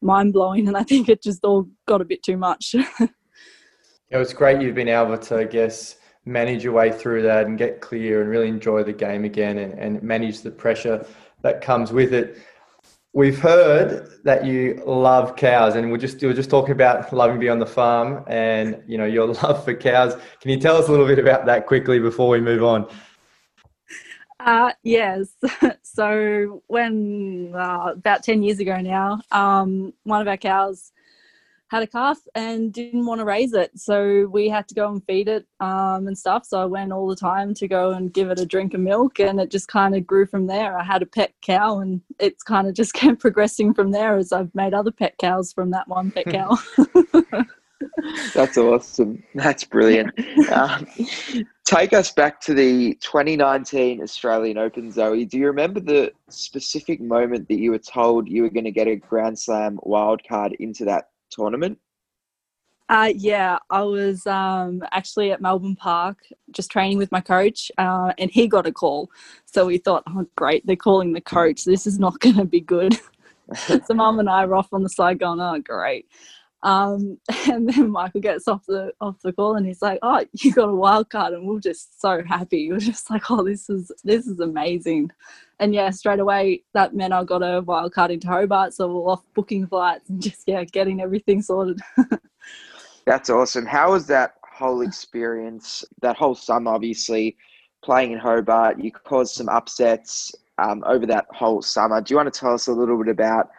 mind 0.01 0.33
blowing, 0.33 0.69
and 0.69 0.77
I 0.77 0.83
think 0.83 1.09
it 1.09 1.23
just 1.23 1.45
all 1.45 1.67
got 1.87 2.01
a 2.01 2.05
bit 2.05 2.23
too 2.23 2.37
much. 2.37 2.75
It 4.13 4.19
was 4.19 4.35
great 4.35 4.61
you've 4.61 4.75
been 4.75 4.89
able 4.89 5.17
to, 5.17 5.39
I 5.39 5.45
guess, 5.45 5.97
manage 6.27 6.63
your 6.63 6.75
way 6.75 6.93
through 6.93 7.23
that 7.23 7.47
and 7.47 7.57
get 7.57 7.81
clear 7.81 8.21
and 8.21 8.29
really 8.29 8.49
enjoy 8.49 8.85
the 8.85 8.93
game 8.93 9.25
again 9.25 9.57
and, 9.57 9.73
and 9.79 10.03
manage 10.03 10.43
the 10.43 10.51
pressure 10.51 11.07
that 11.41 11.63
comes 11.63 11.93
with 11.93 12.13
it. 12.13 12.37
We've 13.15 13.39
heard 13.39 14.07
that 14.25 14.45
you 14.45 14.83
love 14.85 15.35
cows, 15.37 15.77
and 15.77 15.91
we're 15.91 15.97
just 15.97 16.21
we 16.21 16.29
were 16.29 16.35
just 16.35 16.51
talking 16.51 16.73
about 16.73 17.11
loving 17.11 17.37
to 17.37 17.41
be 17.41 17.49
on 17.49 17.59
the 17.59 17.67
farm 17.67 18.23
and 18.27 18.83
you 18.87 18.99
know 18.99 19.07
your 19.07 19.27
love 19.43 19.65
for 19.65 19.75
cows. 19.75 20.15
Can 20.41 20.51
you 20.51 20.59
tell 20.59 20.77
us 20.77 20.89
a 20.89 20.91
little 20.91 21.07
bit 21.07 21.19
about 21.19 21.47
that 21.47 21.67
quickly 21.67 21.99
before 21.99 22.29
we 22.29 22.41
move 22.41 22.63
on? 22.63 22.87
Uh, 24.45 24.73
yes. 24.83 25.35
so 25.83 26.63
when 26.67 27.53
uh, 27.55 27.93
about 27.93 28.23
ten 28.25 28.43
years 28.43 28.59
ago 28.59 28.81
now, 28.81 29.21
um, 29.31 29.93
one 30.05 30.21
of 30.21 30.29
our 30.29 30.37
cows 30.37 30.93
had 31.69 31.83
a 31.83 31.87
calf 31.87 32.19
and 32.35 32.71
didn't 32.73 33.07
want 33.07 33.19
to 33.19 33.25
raise 33.25 33.55
it. 33.55 33.71
So 33.79 34.27
we 34.31 34.49
had 34.51 34.69
to 34.69 34.75
go 34.75 34.91
and 34.91 35.03
feed 35.07 35.27
it 35.27 35.47
um, 35.59 36.07
and 36.07 36.19
stuff. 36.19 36.45
So 36.45 36.61
I 36.61 36.67
went 36.67 36.93
all 36.93 37.09
the 37.09 37.17
time 37.17 37.55
to 37.55 37.67
go 37.67 37.93
and 37.93 38.13
give 38.13 38.31
it 38.31 38.39
a 38.39 38.45
drink 38.45 38.75
of 38.75 38.81
milk, 38.81 39.21
and 39.21 39.41
it 39.41 39.51
just 39.51 39.69
kind 39.69 39.95
of 39.95 40.07
grew 40.07 40.27
from 40.27 40.47
there. 40.49 40.77
I 40.77 40.83
had 40.83 41.03
a 41.03 41.07
pet 41.07 41.33
cow, 41.41 41.79
and 41.79 42.03
it's 42.19 42.43
kind 42.43 42.67
of 42.69 42.75
just 42.75 42.95
kept 42.95 43.21
progressing 43.21 43.75
from 43.75 43.93
there 43.93 44.17
as 44.17 44.33
I've 44.33 44.55
made 44.55 44.75
other 44.75 44.91
pet 44.91 45.17
cows 45.19 45.53
from 45.53 45.71
that 45.71 45.89
one 45.89 46.11
pet 46.11 46.27
cow. 46.31 46.59
That's 48.35 48.59
awesome. 48.59 49.23
That's 49.35 49.65
brilliant. 49.65 50.13
Um, 50.51 50.87
take 51.65 51.93
us 51.93 52.13
back 52.13 52.41
to 52.43 52.55
the 52.55 52.95
2019 53.01 54.03
Australian 54.03 54.59
Open, 54.59 54.91
Zoe. 54.91 55.25
Do 55.25 55.39
you 55.39 55.47
remember 55.47 55.81
the 55.81 56.13
specific 56.29 57.01
moment 57.01 57.49
that 57.49 57.59
you 57.59 57.71
were 57.71 57.79
told 57.79 58.29
you 58.29 58.43
were 58.43 58.51
going 58.51 58.65
to 58.65 58.71
get 58.71 58.89
a 58.89 58.97
Grand 58.97 59.39
Slam 59.39 59.79
wildcard 59.85 60.55
into 60.59 60.85
that 60.87 61.11
tournament? 61.31 61.79
Uh, 62.89 63.13
yeah, 63.17 63.59
I 63.71 63.83
was 63.83 64.27
um, 64.27 64.83
actually 64.93 65.33
at 65.33 65.41
Melbourne 65.41 65.77
Park 65.77 66.19
just 66.51 66.71
training 66.71 66.99
with 66.99 67.11
my 67.11 67.23
coach, 67.23 67.73
uh, 67.79 68.13
and 68.19 68.31
he 68.31 68.47
got 68.47 68.67
a 68.67 68.73
call. 68.73 69.11
So 69.47 69.65
we 69.65 69.79
thought, 69.79 70.03
oh, 70.09 70.27
great, 70.37 70.67
they're 70.67 70.77
calling 70.77 71.13
the 71.13 71.21
coach. 71.23 71.65
This 71.65 71.87
is 71.87 71.99
not 71.99 72.19
going 72.21 72.37
to 72.37 72.45
be 72.45 72.61
good. 72.61 72.99
so 73.55 73.95
mum 73.95 74.19
and 74.19 74.29
I 74.29 74.45
were 74.45 74.57
off 74.57 74.73
on 74.73 74.83
the 74.83 74.91
side 74.91 75.21
going, 75.21 75.41
oh, 75.41 75.59
great. 75.61 76.07
Um, 76.63 77.19
and 77.51 77.69
then 77.69 77.91
Michael 77.91 78.21
gets 78.21 78.47
off 78.47 78.65
the 78.67 78.93
off 79.01 79.21
the 79.23 79.33
call 79.33 79.57
and 79.57 79.67
he's 79.67 79.83
like, 79.83 79.99
"Oh, 80.03 80.25
you 80.33 80.53
got 80.53 80.69
a 80.69 80.75
wild 80.75 81.11
card," 81.11 81.35
and 81.35 81.47
we 81.47 81.57
are 81.57 81.61
just 81.61 82.01
so 82.01 82.23
happy. 82.25 82.71
We 82.71 82.77
are 82.77 82.81
just 82.81 83.11
like, 83.11 83.31
"Oh, 83.31 83.45
this 83.45 83.69
is 83.69 83.91
this 84.05 84.27
is 84.27 84.41
amazing." 84.41 85.11
And 85.59 85.75
yeah, 85.75 85.91
straight 85.91 86.21
away 86.21 86.63
that 86.75 86.95
meant 86.95 87.13
I 87.13 87.25
got 87.25 87.43
a 87.43 87.63
wild 87.63 87.93
card 87.93 88.11
into 88.11 88.29
Hobart, 88.29 88.75
so 88.75 88.89
we're 88.89 89.13
off 89.13 89.23
booking 89.35 89.67
flights 89.67 90.09
and 90.09 90.23
just 90.23 90.43
yeah, 90.47 90.65
getting 90.65 91.01
everything 91.01 91.43
sorted. 91.43 91.81
That's 93.07 93.31
awesome. 93.31 93.67
How 93.67 93.93
was 93.93 94.07
that 94.07 94.35
whole 94.45 94.83
experience? 94.83 95.85
That 96.01 96.17
whole 96.17 96.37
summer, 96.37 96.73
obviously, 96.73 97.37
playing 97.83 98.13
in 98.13 98.19
Hobart, 98.19 98.79
you 98.79 98.93
caused 98.93 99.35
some 99.35 99.49
upsets 99.49 100.33
um, 100.59 100.85
over 100.87 101.07
that 101.07 101.27
whole 101.31 101.63
summer. 101.63 102.01
Do 102.01 102.13
you 102.13 102.17
want 102.17 102.33
to 102.33 102.39
tell 102.39 102.55
us 102.55 102.69
a 102.69 102.73
little 102.73 102.97
bit 102.99 103.09
about? 103.09 103.51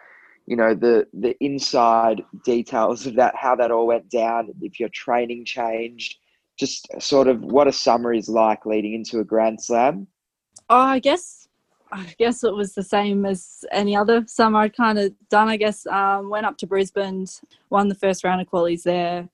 You 0.46 0.56
know 0.56 0.74
the 0.74 1.06
the 1.12 1.36
inside 1.42 2.22
details 2.44 3.06
of 3.06 3.14
that 3.14 3.34
how 3.36 3.54
that 3.56 3.70
all 3.70 3.86
went 3.86 4.08
down 4.10 4.50
if 4.60 4.78
your 4.78 4.88
training 4.90 5.44
changed 5.44 6.16
just 6.58 6.86
sort 7.00 7.26
of 7.28 7.40
what 7.40 7.66
a 7.66 7.72
summer 7.72 8.12
is 8.12 8.28
like 8.28 8.64
leading 8.64 8.94
into 8.94 9.18
a 9.18 9.24
grand 9.24 9.62
slam. 9.62 10.06
Oh 10.70 10.78
i 10.78 10.98
guess 10.98 11.48
i 11.92 12.14
guess 12.18 12.44
it 12.44 12.54
was 12.54 12.74
the 12.74 12.82
same 12.82 13.26
as 13.26 13.64
any 13.72 13.96
other 13.96 14.24
summer. 14.26 14.60
I'd 14.60 14.76
kind 14.76 14.98
of 14.98 15.12
done 15.30 15.48
i 15.48 15.56
guess 15.56 15.86
um, 15.86 16.30
went 16.30 16.46
up 16.46 16.58
to 16.58 16.66
brisbane 16.66 17.26
won 17.70 17.88
the 17.88 17.94
first 17.94 18.24
round 18.24 18.40
of 18.40 18.48
qualies 18.48 18.82
there. 18.82 19.28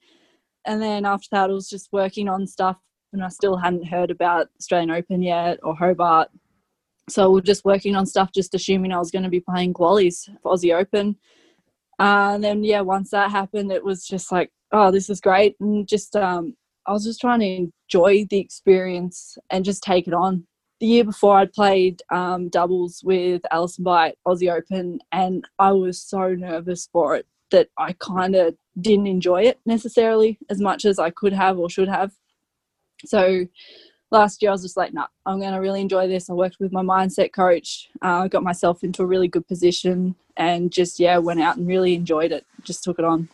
And 0.67 0.81
then 0.81 1.05
after 1.07 1.29
that 1.33 1.51
i 1.51 1.53
was 1.53 1.69
just 1.69 1.93
working 1.93 2.29
on 2.29 2.47
stuff 2.47 2.79
and 3.13 3.25
i 3.25 3.29
still 3.29 3.57
hadn't 3.57 3.89
heard 3.89 4.11
about 4.11 4.49
australian 4.59 4.91
open 4.91 5.23
yet 5.23 5.59
or 5.63 5.75
hobart 5.75 6.31
so 7.11 7.31
we 7.31 7.39
are 7.41 7.43
just 7.43 7.65
working 7.65 7.97
on 7.97 8.07
stuff, 8.07 8.31
just 8.33 8.55
assuming 8.55 8.93
I 8.93 8.99
was 8.99 9.11
going 9.11 9.23
to 9.23 9.29
be 9.29 9.41
playing 9.41 9.75
qualies 9.75 10.29
for 10.43 10.55
Aussie 10.55 10.75
Open. 10.75 11.17
Uh, 11.99 12.33
and 12.35 12.45
then 12.45 12.65
yeah, 12.65 12.81
once 12.81 13.11
that 13.11 13.31
happened, 13.31 13.71
it 13.71 13.85
was 13.85 14.07
just 14.07 14.33
like, 14.33 14.51
oh, 14.73 14.91
this 14.91 15.11
is 15.11 15.21
great, 15.21 15.57
and 15.61 15.87
just 15.87 16.17
um, 16.17 16.55
I 16.87 16.93
was 16.93 17.05
just 17.05 17.21
trying 17.21 17.41
to 17.41 17.69
enjoy 17.93 18.25
the 18.31 18.39
experience 18.39 19.37
and 19.51 19.65
just 19.65 19.83
take 19.83 20.07
it 20.07 20.15
on. 20.15 20.47
The 20.81 20.87
year 20.87 21.05
before, 21.05 21.37
I'd 21.37 21.53
played 21.53 22.01
um, 22.11 22.49
doubles 22.49 23.03
with 23.05 23.43
Alison 23.51 23.85
Bai 23.85 24.15
Aussie 24.27 24.51
Open, 24.51 25.01
and 25.13 25.45
I 25.59 25.73
was 25.73 26.01
so 26.01 26.35
nervous 26.35 26.89
for 26.91 27.17
it 27.17 27.27
that 27.51 27.69
I 27.77 27.93
kind 27.99 28.35
of 28.35 28.55
didn't 28.81 29.09
enjoy 29.09 29.43
it 29.43 29.59
necessarily 29.67 30.39
as 30.49 30.61
much 30.61 30.85
as 30.85 30.99
I 30.99 31.11
could 31.11 31.33
have 31.33 31.59
or 31.59 31.69
should 31.69 31.89
have. 31.89 32.13
So 33.05 33.47
last 34.11 34.43
year 34.43 34.51
I 34.51 34.55
was 34.55 34.63
just 34.63 34.77
like, 34.77 34.93
no, 34.93 35.03
nah, 35.03 35.07
I'm 35.27 35.41
going 35.41 35.53
to 35.53 35.61
really 35.61 35.81
enjoy 35.81 36.09
this. 36.09 36.29
I 36.29 36.33
worked 36.33 36.59
with 36.61 36.73
my 36.73 36.83
mindset 36.83 37.33
coach, 37.33 37.89
uh, 38.03 38.29
got 38.29 38.43
myself 38.43 38.83
into 38.83 39.03
a 39.03 39.07
really 39.07 39.29
good 39.29 39.47
position, 39.47 40.15
and 40.37 40.73
just 40.73 40.99
yeah, 40.99 41.19
went 41.19 41.41
out 41.41 41.57
and 41.57 41.67
really 41.67 41.95
enjoyed 41.95 42.33
it. 42.33 42.47
Just 42.63 42.85
took 42.85 42.99
it 42.99 43.05
on. 43.05 43.29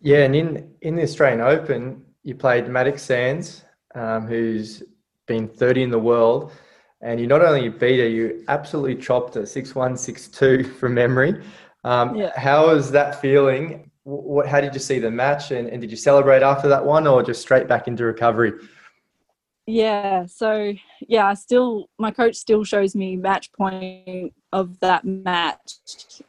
Yeah, 0.00 0.24
and 0.24 0.34
in 0.34 0.70
in 0.82 0.96
the 0.96 1.02
Australian 1.02 1.40
Open, 1.40 2.04
you 2.22 2.34
played 2.34 2.68
Maddox 2.68 3.02
Sands, 3.02 3.64
um, 3.94 4.26
who's 4.26 4.82
been 5.26 5.48
30 5.48 5.84
in 5.84 5.90
the 5.90 5.98
world, 5.98 6.52
and 7.02 7.20
you 7.20 7.26
not 7.26 7.42
only 7.42 7.68
beat 7.68 8.00
her, 8.00 8.08
you 8.08 8.44
absolutely 8.48 8.96
chopped 8.96 9.34
her 9.34 9.46
six 9.46 9.74
one 9.74 9.96
six 9.96 10.28
two 10.28 10.64
from 10.78 10.94
memory. 10.94 11.42
Um, 11.84 12.14
yeah. 12.14 12.38
How 12.38 12.68
was 12.68 12.90
that 12.92 13.20
feeling? 13.20 13.90
What, 14.04 14.48
how 14.48 14.60
did 14.60 14.72
you 14.74 14.80
see 14.80 14.98
the 14.98 15.10
match, 15.10 15.50
and, 15.50 15.68
and 15.68 15.80
did 15.80 15.90
you 15.90 15.96
celebrate 15.96 16.42
after 16.42 16.68
that 16.68 16.84
one, 16.84 17.06
or 17.06 17.22
just 17.22 17.42
straight 17.42 17.68
back 17.68 17.86
into 17.86 18.04
recovery? 18.04 18.52
Yeah, 19.70 20.26
so 20.26 20.72
yeah, 21.06 21.28
I 21.28 21.34
still 21.34 21.88
my 21.98 22.10
coach 22.10 22.34
still 22.34 22.64
shows 22.64 22.96
me 22.96 23.16
match 23.16 23.52
point 23.52 24.32
of 24.52 24.78
that 24.80 25.04
match, 25.04 25.74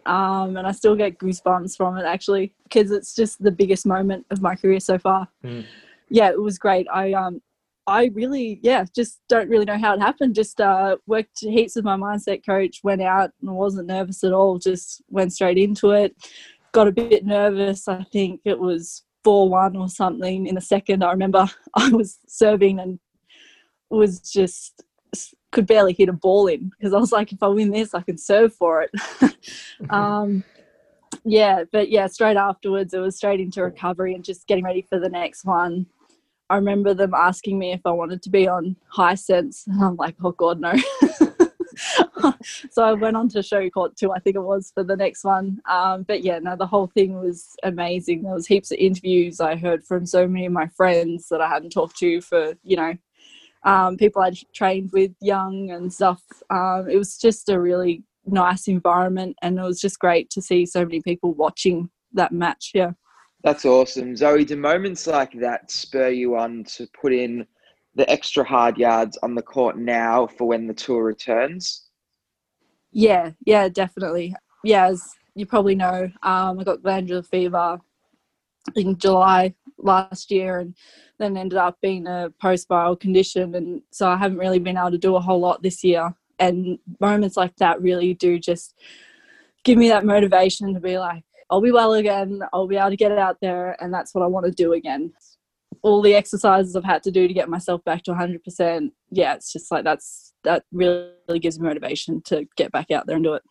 um, 0.05 0.57
and 0.57 0.67
I 0.67 0.71
still 0.71 0.95
get 0.95 1.17
goosebumps 1.17 1.75
from 1.75 1.97
it 1.97 2.05
actually 2.05 2.53
because 2.63 2.91
it's 2.91 3.15
just 3.15 3.41
the 3.41 3.51
biggest 3.51 3.85
moment 3.85 4.27
of 4.29 4.41
my 4.41 4.55
career 4.55 4.79
so 4.79 4.99
far. 4.99 5.27
Mm. 5.43 5.65
Yeah, 6.09 6.29
it 6.29 6.39
was 6.39 6.59
great. 6.59 6.87
I 6.93 7.13
um, 7.13 7.41
I 7.87 8.11
really 8.13 8.59
yeah, 8.61 8.85
just 8.95 9.19
don't 9.27 9.49
really 9.49 9.65
know 9.65 9.79
how 9.79 9.95
it 9.95 10.01
happened. 10.01 10.35
Just 10.35 10.61
uh, 10.61 10.97
worked 11.07 11.39
heaps 11.39 11.75
with 11.75 11.85
my 11.85 11.97
mindset 11.97 12.45
coach, 12.45 12.81
went 12.83 13.01
out 13.01 13.31
and 13.41 13.55
wasn't 13.55 13.87
nervous 13.87 14.23
at 14.23 14.33
all. 14.33 14.59
Just 14.59 15.01
went 15.09 15.33
straight 15.33 15.57
into 15.57 15.91
it. 15.91 16.15
Got 16.73 16.87
a 16.87 16.91
bit 16.91 17.25
nervous. 17.25 17.87
I 17.87 18.03
think 18.11 18.41
it 18.45 18.59
was 18.59 19.03
four 19.23 19.49
one 19.49 19.75
or 19.75 19.89
something 19.89 20.45
in 20.45 20.55
the 20.55 20.61
second. 20.61 21.03
I 21.03 21.11
remember 21.11 21.47
I 21.73 21.89
was 21.89 22.19
serving 22.27 22.79
and 22.79 22.99
was 23.91 24.19
just 24.19 24.83
could 25.51 25.67
barely 25.67 25.93
hit 25.93 26.09
a 26.09 26.13
ball 26.13 26.47
in 26.47 26.69
because 26.69 26.93
I 26.93 26.97
was 26.97 27.11
like, 27.11 27.33
if 27.33 27.43
I 27.43 27.47
win 27.47 27.71
this, 27.71 27.93
I 27.93 28.01
can 28.01 28.17
serve 28.17 28.53
for 28.53 28.81
it. 28.81 28.91
um, 29.89 30.43
yeah, 31.23 31.65
but 31.71 31.89
yeah, 31.89 32.07
straight 32.07 32.37
afterwards, 32.37 32.93
it 32.93 32.99
was 32.99 33.17
straight 33.17 33.39
into 33.39 33.61
recovery 33.61 34.15
and 34.15 34.23
just 34.23 34.47
getting 34.47 34.63
ready 34.63 34.81
for 34.81 34.99
the 34.99 35.09
next 35.09 35.45
one. 35.45 35.85
I 36.49 36.55
remember 36.55 36.93
them 36.93 37.13
asking 37.13 37.59
me 37.59 37.71
if 37.71 37.81
I 37.85 37.91
wanted 37.91 38.21
to 38.23 38.29
be 38.29 38.47
on 38.47 38.75
Hisense, 38.93 39.67
and 39.67 39.81
I'm 39.81 39.95
like, 39.95 40.15
oh 40.23 40.31
god, 40.31 40.59
no. 40.59 40.73
so 42.69 42.83
I 42.83 42.93
went 42.93 43.15
on 43.15 43.29
to 43.29 43.41
show 43.41 43.69
court 43.69 43.95
two, 43.95 44.11
I 44.11 44.19
think 44.19 44.35
it 44.35 44.41
was 44.41 44.71
for 44.73 44.83
the 44.83 44.97
next 44.97 45.23
one. 45.23 45.61
Um, 45.69 46.03
but 46.03 46.23
yeah, 46.23 46.39
no, 46.39 46.55
the 46.55 46.67
whole 46.67 46.87
thing 46.87 47.19
was 47.21 47.55
amazing. 47.63 48.23
There 48.23 48.33
was 48.33 48.47
heaps 48.47 48.71
of 48.71 48.79
interviews 48.79 49.39
I 49.39 49.55
heard 49.55 49.83
from 49.83 50.05
so 50.05 50.27
many 50.27 50.45
of 50.45 50.51
my 50.51 50.67
friends 50.67 51.29
that 51.29 51.41
I 51.41 51.47
hadn't 51.47 51.71
talked 51.71 51.97
to 51.99 52.19
for 52.21 52.53
you 52.63 52.75
know 52.75 52.93
um, 53.63 53.97
people 53.97 54.21
I'd 54.21 54.37
trained 54.53 54.91
with 54.91 55.11
young 55.21 55.71
and 55.71 55.91
stuff. 55.91 56.21
Um, 56.49 56.89
it 56.89 56.97
was 56.97 57.17
just 57.17 57.49
a 57.49 57.59
really 57.59 58.03
nice 58.25 58.67
environment, 58.67 59.35
and 59.41 59.59
it 59.59 59.63
was 59.63 59.79
just 59.79 59.99
great 59.99 60.29
to 60.31 60.41
see 60.41 60.65
so 60.65 60.85
many 60.85 61.01
people 61.01 61.33
watching 61.33 61.89
that 62.13 62.31
match. 62.31 62.71
Yeah. 62.73 62.91
That's 63.43 63.65
awesome. 63.65 64.15
Zoe, 64.15 64.45
do 64.45 64.55
moments 64.55 65.07
like 65.07 65.33
that 65.39 65.71
spur 65.71 66.09
you 66.09 66.37
on 66.37 66.63
to 66.75 66.87
put 66.99 67.11
in 67.11 67.45
the 67.95 68.09
extra 68.09 68.43
hard 68.43 68.77
yards 68.77 69.17
on 69.23 69.35
the 69.35 69.41
court 69.41 69.77
now 69.77 70.27
for 70.27 70.47
when 70.47 70.67
the 70.67 70.73
tour 70.73 71.03
returns? 71.03 71.87
Yeah, 72.91 73.31
yeah, 73.45 73.67
definitely. 73.69 74.35
Yeah, 74.63 74.87
as 74.87 75.15
you 75.33 75.45
probably 75.45 75.75
know, 75.75 76.09
um, 76.23 76.59
I 76.59 76.63
got 76.63 76.83
glandular 76.83 77.23
fever 77.23 77.79
in 78.75 78.97
July 78.97 79.55
last 79.83 80.31
year 80.31 80.59
and 80.59 80.75
then 81.19 81.37
ended 81.37 81.57
up 81.57 81.77
being 81.81 82.07
a 82.07 82.31
post-viral 82.41 82.99
condition. 82.99 83.55
And 83.55 83.81
so 83.91 84.07
I 84.07 84.17
haven't 84.17 84.37
really 84.37 84.59
been 84.59 84.77
able 84.77 84.91
to 84.91 84.97
do 84.97 85.15
a 85.15 85.21
whole 85.21 85.39
lot 85.39 85.61
this 85.61 85.83
year. 85.83 86.13
And 86.39 86.79
moments 86.99 87.37
like 87.37 87.55
that 87.57 87.81
really 87.81 88.13
do 88.13 88.39
just 88.39 88.75
give 89.63 89.77
me 89.77 89.89
that 89.89 90.05
motivation 90.05 90.73
to 90.73 90.79
be 90.79 90.97
like 90.97 91.23
I'll 91.51 91.61
be 91.61 91.71
well 91.71 91.93
again. 91.93 92.41
I'll 92.53 92.65
be 92.65 92.77
able 92.77 92.91
to 92.91 92.95
get 92.95 93.11
out 93.11 93.37
there. 93.41 93.75
And 93.83 93.93
that's 93.93 94.15
what 94.15 94.23
I 94.23 94.27
want 94.27 94.45
to 94.45 94.51
do 94.53 94.71
again. 94.71 95.11
All 95.81 96.01
the 96.01 96.15
exercises 96.15 96.75
I've 96.77 96.85
had 96.85 97.03
to 97.03 97.11
do 97.11 97.27
to 97.27 97.33
get 97.33 97.49
myself 97.49 97.83
back 97.83 98.03
to 98.03 98.13
100% 98.13 98.91
yeah 99.11 99.33
it's 99.33 99.51
just 99.51 99.71
like 99.71 99.83
that's 99.83 100.33
that 100.43 100.63
really 100.71 101.39
gives 101.39 101.59
me 101.59 101.67
motivation 101.67 102.21
to 102.23 102.47
get 102.55 102.71
back 102.71 102.89
out 102.91 103.05
there 103.05 103.15
and 103.15 103.25
do 103.25 103.33
it. 103.33 103.43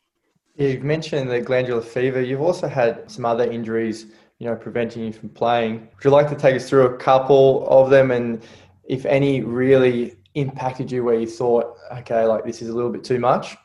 You've 0.57 0.83
mentioned 0.83 1.31
the 1.31 1.41
glandular 1.41 1.81
fever. 1.81 2.21
You've 2.21 2.41
also 2.41 2.69
had 2.69 3.11
some 3.11 3.25
other 3.25 3.51
injuries 3.51 4.07
you 4.41 4.47
know, 4.47 4.57
preventing 4.57 5.05
you 5.05 5.13
from 5.13 5.29
playing. 5.29 5.81
Would 5.81 6.05
you 6.05 6.11
like 6.11 6.29
to 6.31 6.35
take 6.35 6.57
us 6.57 6.69
through 6.69 6.87
a 6.87 6.97
couple 6.97 7.69
of 7.69 7.91
them 7.91 8.11
and 8.11 8.43
if 8.85 9.05
any 9.05 9.43
really 9.43 10.17
impacted 10.35 10.91
you 10.91 11.05
where 11.05 11.15
you 11.15 11.27
thought, 11.27 11.77
okay, 11.99 12.25
like 12.25 12.45
this 12.45 12.63
is 12.63 12.71
a 12.71 12.73
little 12.73 12.91
bit 12.91 13.05
too 13.05 13.21
much? 13.21 13.57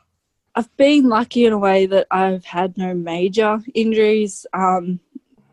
I've 0.54 0.74
been 0.76 1.08
lucky 1.08 1.46
in 1.46 1.52
a 1.52 1.58
way 1.58 1.86
that 1.86 2.06
I've 2.10 2.44
had 2.44 2.76
no 2.76 2.94
major 2.94 3.58
injuries. 3.74 4.46
Um, 4.52 5.00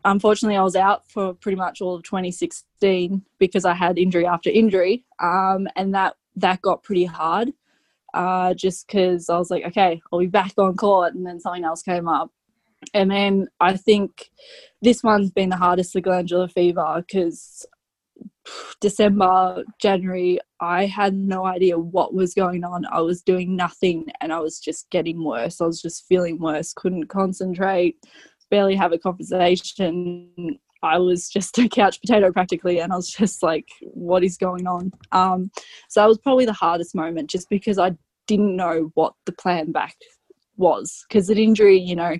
unfortunately, 0.04 0.56
I 0.56 0.62
was 0.62 0.76
out 0.76 1.08
for 1.10 1.32
pretty 1.34 1.56
much 1.56 1.80
all 1.80 1.94
of 1.94 2.02
2016 2.02 3.22
because 3.38 3.64
I 3.64 3.74
had 3.74 3.98
injury 3.98 4.26
after 4.26 4.50
injury, 4.50 5.04
um, 5.20 5.68
and 5.76 5.94
that 5.94 6.16
that 6.36 6.62
got 6.62 6.82
pretty 6.82 7.04
hard. 7.04 7.52
Uh, 8.12 8.54
just 8.54 8.86
because 8.86 9.28
I 9.28 9.38
was 9.38 9.50
like, 9.50 9.64
okay, 9.64 10.00
I'll 10.12 10.20
be 10.20 10.26
back 10.26 10.52
on 10.58 10.76
court, 10.76 11.14
and 11.14 11.26
then 11.26 11.40
something 11.40 11.64
else 11.64 11.82
came 11.82 12.08
up, 12.08 12.30
and 12.92 13.10
then 13.10 13.48
I 13.60 13.76
think 13.76 14.30
this 14.82 15.02
one's 15.02 15.30
been 15.30 15.50
the 15.50 15.56
hardest, 15.56 15.92
the 15.92 16.00
glandular 16.00 16.48
fever, 16.48 17.04
because 17.06 17.66
December, 18.80 19.64
January, 19.80 20.38
I 20.60 20.86
had 20.86 21.14
no 21.14 21.46
idea 21.46 21.78
what 21.78 22.14
was 22.14 22.34
going 22.34 22.64
on. 22.64 22.84
I 22.90 23.00
was 23.00 23.22
doing 23.22 23.56
nothing 23.56 24.06
and 24.20 24.32
I 24.32 24.40
was 24.40 24.58
just 24.58 24.90
getting 24.90 25.24
worse. 25.24 25.60
I 25.60 25.66
was 25.66 25.80
just 25.80 26.06
feeling 26.06 26.38
worse, 26.38 26.72
couldn't 26.74 27.08
concentrate, 27.08 27.96
barely 28.50 28.76
have 28.76 28.92
a 28.92 28.98
conversation. 28.98 30.58
I 30.82 30.98
was 30.98 31.28
just 31.28 31.58
a 31.58 31.68
couch 31.68 32.00
potato 32.00 32.30
practically, 32.32 32.80
and 32.80 32.92
I 32.92 32.96
was 32.96 33.10
just 33.10 33.42
like, 33.42 33.68
what 33.80 34.22
is 34.22 34.36
going 34.36 34.66
on? 34.66 34.92
Um, 35.12 35.50
so 35.88 36.00
that 36.00 36.08
was 36.08 36.18
probably 36.18 36.44
the 36.44 36.52
hardest 36.52 36.94
moment 36.94 37.30
just 37.30 37.48
because 37.48 37.78
I 37.78 37.92
didn't 38.26 38.56
know 38.56 38.90
what 38.94 39.14
the 39.26 39.32
plan 39.32 39.72
back 39.72 39.96
was. 40.56 41.04
Because 41.08 41.30
an 41.30 41.38
injury, 41.38 41.78
you 41.78 41.96
know, 41.96 42.16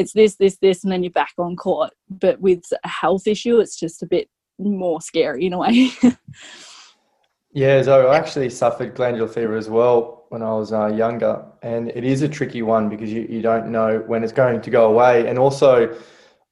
it's 0.00 0.12
this, 0.12 0.36
this, 0.36 0.56
this, 0.56 0.82
and 0.82 0.92
then 0.92 1.02
you're 1.02 1.12
back 1.12 1.34
on 1.38 1.56
court. 1.56 1.92
But 2.08 2.40
with 2.40 2.64
a 2.82 2.88
health 2.88 3.26
issue, 3.26 3.60
it's 3.60 3.78
just 3.78 4.02
a 4.02 4.06
bit 4.06 4.28
more 4.58 5.00
scary 5.00 5.46
in 5.46 5.52
a 5.52 5.58
way. 5.58 5.90
yeah, 7.52 7.82
so 7.82 8.08
I 8.08 8.16
actually 8.16 8.50
suffered 8.50 8.94
glandular 8.94 9.28
fever 9.28 9.56
as 9.56 9.68
well 9.68 10.24
when 10.30 10.42
I 10.42 10.52
was 10.52 10.72
uh, 10.72 10.86
younger, 10.86 11.44
and 11.62 11.90
it 11.90 12.04
is 12.04 12.22
a 12.22 12.28
tricky 12.28 12.62
one 12.62 12.88
because 12.88 13.12
you, 13.12 13.26
you 13.28 13.42
don't 13.42 13.68
know 13.68 14.02
when 14.06 14.24
it's 14.24 14.32
going 14.32 14.60
to 14.62 14.70
go 14.70 14.88
away, 14.90 15.28
and 15.28 15.38
also 15.38 15.94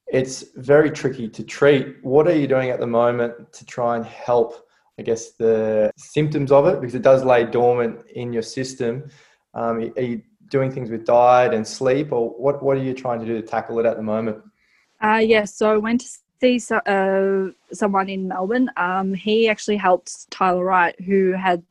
it's 0.07 0.45
very 0.57 0.90
tricky 0.90 1.28
to 1.28 1.43
treat. 1.43 1.97
What 2.02 2.26
are 2.26 2.37
you 2.37 2.47
doing 2.47 2.71
at 2.71 2.81
the 2.81 2.87
moment 2.87 3.52
to 3.52 3.64
try 3.64 3.97
and 3.97 4.05
help? 4.05 4.64
I 4.99 5.02
guess 5.02 5.31
the 5.33 5.93
symptoms 5.97 6.50
of 6.50 6.67
it 6.67 6.81
because 6.81 6.97
it 6.97 7.02
does 7.02 7.25
lay 7.25 7.45
dormant 7.45 8.00
in 8.14 8.33
your 8.33 8.43
system. 8.43 9.09
Um, 9.55 9.93
are 9.97 10.02
you 10.02 10.23
doing 10.49 10.71
things 10.71 10.90
with 10.90 11.05
diet 11.05 11.55
and 11.55 11.67
sleep, 11.67 12.12
or 12.12 12.31
what? 12.31 12.62
What 12.62 12.76
are 12.76 12.83
you 12.83 12.95
trying 12.95 13.21
to 13.21 13.26
do 13.26 13.40
to 13.40 13.47
tackle 13.47 13.78
it 13.78 13.87
at 13.87 13.97
the 13.97 14.02
moment? 14.02 14.43
Uh, 15.02 15.23
yeah, 15.23 15.45
so 15.45 15.73
I 15.73 15.76
went 15.76 16.00
to 16.00 16.09
see 16.40 16.59
so, 16.59 16.76
uh, 16.78 17.52
someone 17.73 18.09
in 18.09 18.28
Melbourne. 18.28 18.71
Um, 18.76 19.14
he 19.14 19.49
actually 19.49 19.76
helped 19.76 20.31
Tyler 20.31 20.64
Wright, 20.64 20.99
who 21.00 21.33
had 21.33 21.62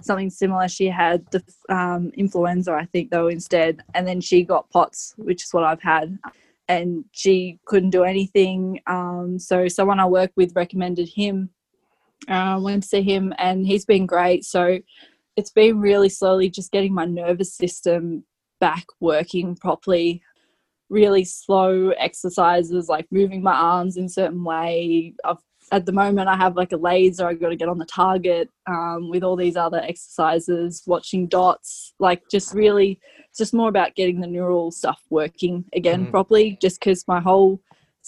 something 0.00 0.30
similar. 0.30 0.68
She 0.68 0.86
had 0.86 1.26
the 1.30 1.42
um, 1.68 2.12
influenza, 2.16 2.72
I 2.72 2.84
think, 2.86 3.10
though, 3.10 3.28
instead. 3.28 3.82
And 3.94 4.06
then 4.06 4.20
she 4.20 4.44
got 4.44 4.70
POTS, 4.70 5.14
which 5.16 5.44
is 5.44 5.52
what 5.52 5.64
I've 5.64 5.82
had. 5.82 6.18
And 6.68 7.04
she 7.12 7.58
couldn't 7.64 7.90
do 7.90 8.04
anything. 8.04 8.80
Um, 8.86 9.38
so 9.38 9.68
someone 9.68 10.00
I 10.00 10.06
work 10.06 10.32
with 10.36 10.54
recommended 10.54 11.08
him. 11.08 11.50
Uh, 12.28 12.58
went 12.60 12.82
to 12.82 12.88
see 12.88 13.02
him, 13.02 13.32
and 13.38 13.66
he's 13.66 13.84
been 13.84 14.04
great. 14.04 14.44
So 14.44 14.80
it's 15.38 15.52
been 15.52 15.78
really 15.78 16.08
slowly 16.08 16.50
just 16.50 16.72
getting 16.72 16.92
my 16.92 17.04
nervous 17.04 17.54
system 17.54 18.24
back 18.58 18.84
working 18.98 19.54
properly 19.54 20.20
really 20.90 21.24
slow 21.24 21.90
exercises 21.90 22.88
like 22.88 23.06
moving 23.12 23.40
my 23.40 23.54
arms 23.54 23.96
in 23.96 24.08
certain 24.08 24.42
way 24.42 25.14
I've, 25.24 25.36
at 25.70 25.86
the 25.86 25.92
moment 25.92 26.28
i 26.28 26.36
have 26.36 26.56
like 26.56 26.72
a 26.72 26.76
laser 26.76 27.24
i've 27.28 27.40
got 27.40 27.50
to 27.50 27.56
get 27.56 27.68
on 27.68 27.78
the 27.78 27.84
target 27.84 28.48
um, 28.66 29.10
with 29.10 29.22
all 29.22 29.36
these 29.36 29.54
other 29.54 29.78
exercises 29.78 30.82
watching 30.86 31.28
dots 31.28 31.94
like 32.00 32.22
just 32.28 32.52
really 32.52 32.98
it's 33.28 33.38
just 33.38 33.54
more 33.54 33.68
about 33.68 33.94
getting 33.94 34.20
the 34.20 34.26
neural 34.26 34.72
stuff 34.72 35.00
working 35.08 35.64
again 35.72 36.06
mm. 36.06 36.10
properly 36.10 36.58
just 36.60 36.80
because 36.80 37.06
my 37.06 37.20
whole 37.20 37.60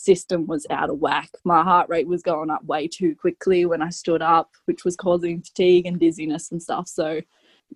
system 0.04 0.46
was 0.46 0.66
out 0.70 0.90
of 0.90 0.98
whack 0.98 1.30
my 1.44 1.62
heart 1.62 1.88
rate 1.88 2.06
was 2.06 2.22
going 2.22 2.50
up 2.50 2.64
way 2.64 2.88
too 2.88 3.14
quickly 3.14 3.66
when 3.66 3.82
i 3.82 3.88
stood 3.88 4.22
up 4.22 4.50
which 4.64 4.84
was 4.84 4.96
causing 4.96 5.42
fatigue 5.42 5.86
and 5.86 6.00
dizziness 6.00 6.50
and 6.50 6.62
stuff 6.62 6.88
so 6.88 7.20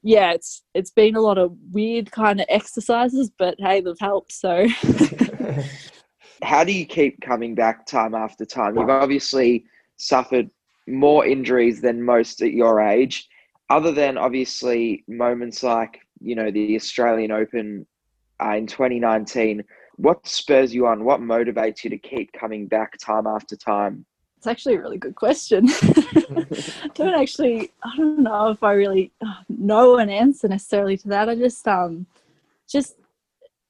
yeah, 0.02 0.32
it's 0.32 0.62
it's 0.74 0.90
been 0.90 1.16
a 1.16 1.20
lot 1.20 1.38
of 1.38 1.56
weird 1.70 2.10
kind 2.10 2.40
of 2.40 2.46
exercises, 2.48 3.30
but 3.38 3.56
hey, 3.58 3.80
they've 3.80 3.98
helped. 4.00 4.32
So, 4.32 4.66
how 6.42 6.64
do 6.64 6.72
you 6.72 6.86
keep 6.86 7.20
coming 7.20 7.54
back 7.54 7.86
time 7.86 8.14
after 8.14 8.44
time? 8.44 8.76
You've 8.76 8.90
obviously 8.90 9.64
suffered 9.96 10.50
more 10.86 11.24
injuries 11.24 11.80
than 11.80 12.02
most 12.02 12.42
at 12.42 12.52
your 12.52 12.80
age. 12.80 13.28
Other 13.70 13.92
than 13.92 14.18
obviously 14.18 15.04
moments 15.08 15.62
like 15.62 16.00
you 16.20 16.34
know 16.34 16.50
the 16.50 16.76
Australian 16.76 17.30
Open 17.30 17.86
uh, 18.42 18.50
in 18.56 18.66
2019, 18.66 19.64
what 19.96 20.26
spurs 20.26 20.74
you 20.74 20.86
on? 20.86 21.04
What 21.04 21.20
motivates 21.20 21.84
you 21.84 21.90
to 21.90 21.98
keep 21.98 22.32
coming 22.32 22.66
back 22.66 22.98
time 22.98 23.26
after 23.26 23.56
time? 23.56 24.04
It's 24.36 24.46
actually 24.46 24.74
a 24.74 24.80
really 24.80 24.98
good 24.98 25.14
question. 25.14 25.68
I 25.72 26.90
don't 26.94 27.14
actually, 27.14 27.72
I 27.82 27.96
don't 27.96 28.22
know 28.22 28.50
if 28.50 28.62
I 28.62 28.72
really 28.72 29.12
uh, 29.24 29.42
know 29.48 29.96
an 29.96 30.10
answer 30.10 30.48
necessarily 30.48 30.96
to 30.98 31.08
that. 31.08 31.28
I 31.28 31.34
just, 31.34 31.66
um, 31.66 32.06
just 32.68 32.96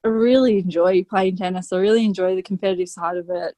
really 0.03 0.59
enjoy 0.59 1.03
playing 1.03 1.37
tennis. 1.37 1.71
I 1.71 1.77
really 1.77 2.05
enjoy 2.05 2.35
the 2.35 2.41
competitive 2.41 2.89
side 2.89 3.17
of 3.17 3.29
it. 3.29 3.55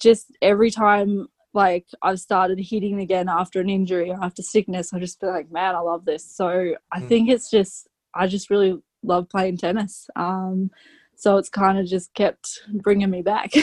Just 0.00 0.36
every 0.40 0.70
time, 0.70 1.28
like 1.52 1.86
I've 2.02 2.18
started 2.18 2.58
hitting 2.58 3.00
again 3.00 3.28
after 3.28 3.60
an 3.60 3.68
injury 3.68 4.10
or 4.10 4.22
after 4.22 4.42
sickness, 4.42 4.92
I 4.92 4.98
just 4.98 5.20
feel 5.20 5.30
like, 5.30 5.52
man, 5.52 5.74
I 5.74 5.80
love 5.80 6.04
this. 6.04 6.24
So 6.24 6.74
I 6.90 7.00
mm. 7.00 7.08
think 7.08 7.28
it's 7.28 7.50
just, 7.50 7.88
I 8.14 8.26
just 8.26 8.50
really 8.50 8.78
love 9.02 9.28
playing 9.28 9.58
tennis. 9.58 10.08
Um, 10.16 10.70
so 11.16 11.36
it's 11.36 11.48
kind 11.48 11.78
of 11.78 11.86
just 11.86 12.12
kept 12.14 12.60
bringing 12.72 13.10
me 13.10 13.22
back. 13.22 13.52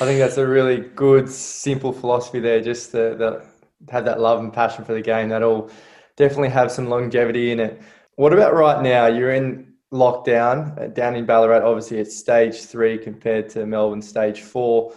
I 0.00 0.04
think 0.06 0.18
that's 0.18 0.38
a 0.38 0.46
really 0.46 0.78
good, 0.78 1.28
simple 1.28 1.92
philosophy 1.92 2.40
there. 2.40 2.60
Just 2.60 2.92
to, 2.92 3.16
to 3.18 3.42
have 3.90 4.04
that 4.04 4.20
love 4.20 4.40
and 4.40 4.52
passion 4.52 4.84
for 4.84 4.94
the 4.94 5.00
game. 5.00 5.28
That'll 5.28 5.70
definitely 6.16 6.50
have 6.50 6.70
some 6.70 6.88
longevity 6.88 7.50
in 7.52 7.60
it. 7.60 7.80
What 8.16 8.32
about 8.32 8.54
right 8.54 8.82
now? 8.82 9.06
You're 9.06 9.32
in 9.32 9.72
lockdown 9.92 10.80
uh, 10.80 10.86
down 10.88 11.16
in 11.16 11.26
Ballarat. 11.26 11.66
Obviously, 11.66 11.98
it's 11.98 12.16
stage 12.16 12.62
three 12.62 12.98
compared 12.98 13.48
to 13.50 13.66
Melbourne 13.66 14.02
stage 14.02 14.42
four. 14.42 14.94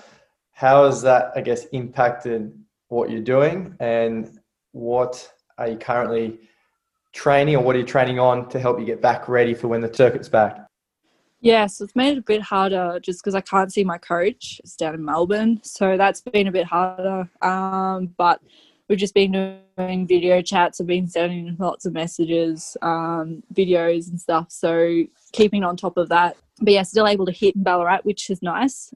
How 0.51 0.85
has 0.85 1.01
that, 1.01 1.31
I 1.35 1.41
guess, 1.41 1.65
impacted 1.67 2.53
what 2.88 3.09
you're 3.09 3.21
doing, 3.21 3.75
and 3.79 4.39
what 4.71 5.29
are 5.57 5.67
you 5.67 5.77
currently 5.77 6.39
training, 7.13 7.55
or 7.55 7.63
what 7.63 7.75
are 7.75 7.79
you 7.79 7.85
training 7.85 8.19
on 8.19 8.47
to 8.49 8.59
help 8.59 8.79
you 8.79 8.85
get 8.85 9.01
back 9.01 9.27
ready 9.27 9.53
for 9.53 9.67
when 9.67 9.81
the 9.81 9.93
circuit's 9.93 10.29
back? 10.29 10.64
Yeah, 11.41 11.67
so 11.67 11.84
it's 11.84 11.95
made 11.95 12.13
it 12.13 12.19
a 12.19 12.24
bit 12.24 12.41
harder 12.41 13.00
just 13.02 13.21
because 13.21 13.36
I 13.36 13.41
can't 13.41 13.71
see 13.71 13.84
my 13.84 13.98
coach. 13.98 14.60
It's 14.63 14.76
down 14.76 14.95
in 14.95 15.06
Melbourne, 15.06 15.60
so 15.63 15.98
that's 15.98 16.21
been 16.21 16.48
a 16.48 16.52
bit 16.52 16.65
harder. 16.65 17.30
Um, 17.41 18.13
but 18.17 18.41
we've 18.89 18.98
just 18.98 19.13
been 19.13 19.60
doing 19.78 20.08
video 20.08 20.41
chats. 20.41 20.80
I've 20.80 20.88
been 20.88 21.08
sending 21.08 21.56
lots 21.60 21.86
of 21.86 21.93
messages, 21.93 22.76
um, 22.82 23.43
videos, 23.54 24.10
and 24.10 24.19
stuff. 24.19 24.48
So 24.50 25.04
keeping 25.34 25.63
on 25.63 25.78
top 25.78 25.98
of 25.98 26.10
that. 26.10 26.38
But 26.62 26.74
yeah, 26.74 26.84
still 26.84 27.08
able 27.08 27.26
to 27.26 27.32
hit 27.32 27.56
in 27.56 27.63
Ballarat, 27.63 28.02
which 28.04 28.30
is 28.30 28.41
nice. 28.41 28.89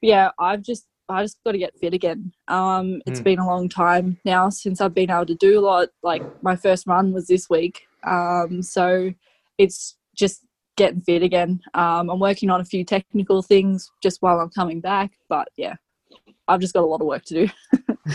But 0.00 0.08
yeah, 0.08 0.30
I've 0.38 0.62
just 0.62 0.86
I 1.08 1.22
just 1.22 1.38
got 1.44 1.52
to 1.52 1.58
get 1.58 1.78
fit 1.78 1.94
again. 1.94 2.32
Um, 2.48 3.00
it's 3.06 3.20
mm. 3.20 3.24
been 3.24 3.38
a 3.38 3.46
long 3.46 3.68
time 3.68 4.18
now 4.24 4.48
since 4.48 4.80
I've 4.80 4.94
been 4.94 5.10
able 5.10 5.26
to 5.26 5.34
do 5.34 5.58
a 5.58 5.62
lot. 5.62 5.88
Like 6.02 6.22
my 6.42 6.56
first 6.56 6.86
run 6.86 7.12
was 7.12 7.26
this 7.26 7.48
week, 7.48 7.86
um, 8.04 8.62
so 8.62 9.12
it's 9.56 9.96
just 10.14 10.45
getting 10.76 11.00
fit 11.00 11.22
again. 11.22 11.60
Um, 11.74 12.10
I'm 12.10 12.20
working 12.20 12.50
on 12.50 12.60
a 12.60 12.64
few 12.64 12.84
technical 12.84 13.42
things 13.42 13.90
just 14.02 14.22
while 14.22 14.40
I'm 14.40 14.50
coming 14.50 14.80
back, 14.80 15.12
but 15.28 15.48
yeah, 15.56 15.74
I've 16.48 16.60
just 16.60 16.74
got 16.74 16.82
a 16.82 16.86
lot 16.86 17.00
of 17.00 17.06
work 17.06 17.24
to 17.26 17.46
do. 17.46 17.52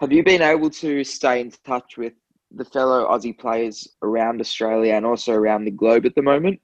Have 0.00 0.12
you 0.12 0.22
been 0.22 0.42
able 0.42 0.68
to 0.70 1.02
stay 1.04 1.40
in 1.40 1.52
touch 1.64 1.96
with 1.96 2.12
the 2.50 2.64
fellow 2.64 3.08
Aussie 3.08 3.36
players 3.36 3.88
around 4.02 4.40
Australia 4.40 4.94
and 4.94 5.06
also 5.06 5.32
around 5.32 5.64
the 5.64 5.70
globe 5.70 6.04
at 6.04 6.14
the 6.14 6.22
moment? 6.22 6.60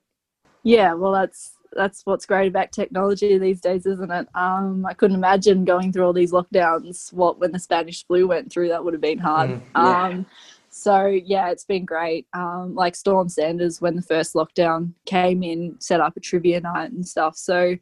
Yeah, 0.63 0.93
well, 0.95 1.13
that's 1.13 1.55
that's 1.75 2.03
what's 2.05 2.27
great 2.27 2.49
about 2.49 2.71
technology 2.71 3.39
these 3.39 3.61
days, 3.61 3.87
isn't 3.87 4.11
it? 4.11 4.29
Um, 4.35 4.85
I 4.87 4.93
couldn't 4.93 5.17
imagine 5.17 5.65
going 5.65 5.93
through 5.93 6.05
all 6.05 6.13
these 6.13 6.33
lockdowns. 6.33 7.13
What 7.13 7.39
when 7.39 7.53
the 7.53 7.59
Spanish 7.59 8.07
flu 8.07 8.29
went 8.29 8.53
through, 8.53 8.69
that 8.69 8.85
would 8.85 8.95
have 8.95 9.01
been 9.01 9.19
hard. 9.19 9.51
Mm, 9.51 9.63
yeah. 9.75 10.05
um, 10.05 10.27
so 10.75 11.07
yeah, 11.07 11.51
it's 11.51 11.65
been 11.65 11.85
great. 11.85 12.27
Um, 12.33 12.75
like 12.75 12.97
Storm 12.97 13.29
Sanders, 13.29 13.81
when 13.81 13.95
the 13.95 14.03
first 14.03 14.33
lockdown 14.33 14.93
came 15.05 15.43
in, 15.43 15.77
set 15.81 16.01
up 16.01 16.17
a 16.17 16.21
trivia 16.21 16.61
night 16.61 16.93
and 16.93 17.07
stuff. 17.07 17.37
So 17.37 17.77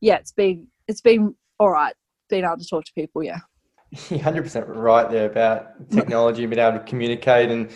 yeah, 0.00 0.16
it's 0.16 0.32
been 0.32 0.66
it's 0.88 1.00
been 1.00 1.36
all 1.58 1.70
right 1.70 1.94
being 2.28 2.44
able 2.44 2.58
to 2.58 2.66
talk 2.66 2.84
to 2.84 2.92
people. 2.94 3.22
Yeah, 3.22 3.38
hundred 4.22 4.42
percent 4.42 4.66
right 4.66 5.08
there 5.08 5.30
about 5.30 5.88
technology, 5.90 6.44
being 6.46 6.58
able 6.58 6.78
to 6.78 6.84
communicate, 6.84 7.50
and 7.50 7.70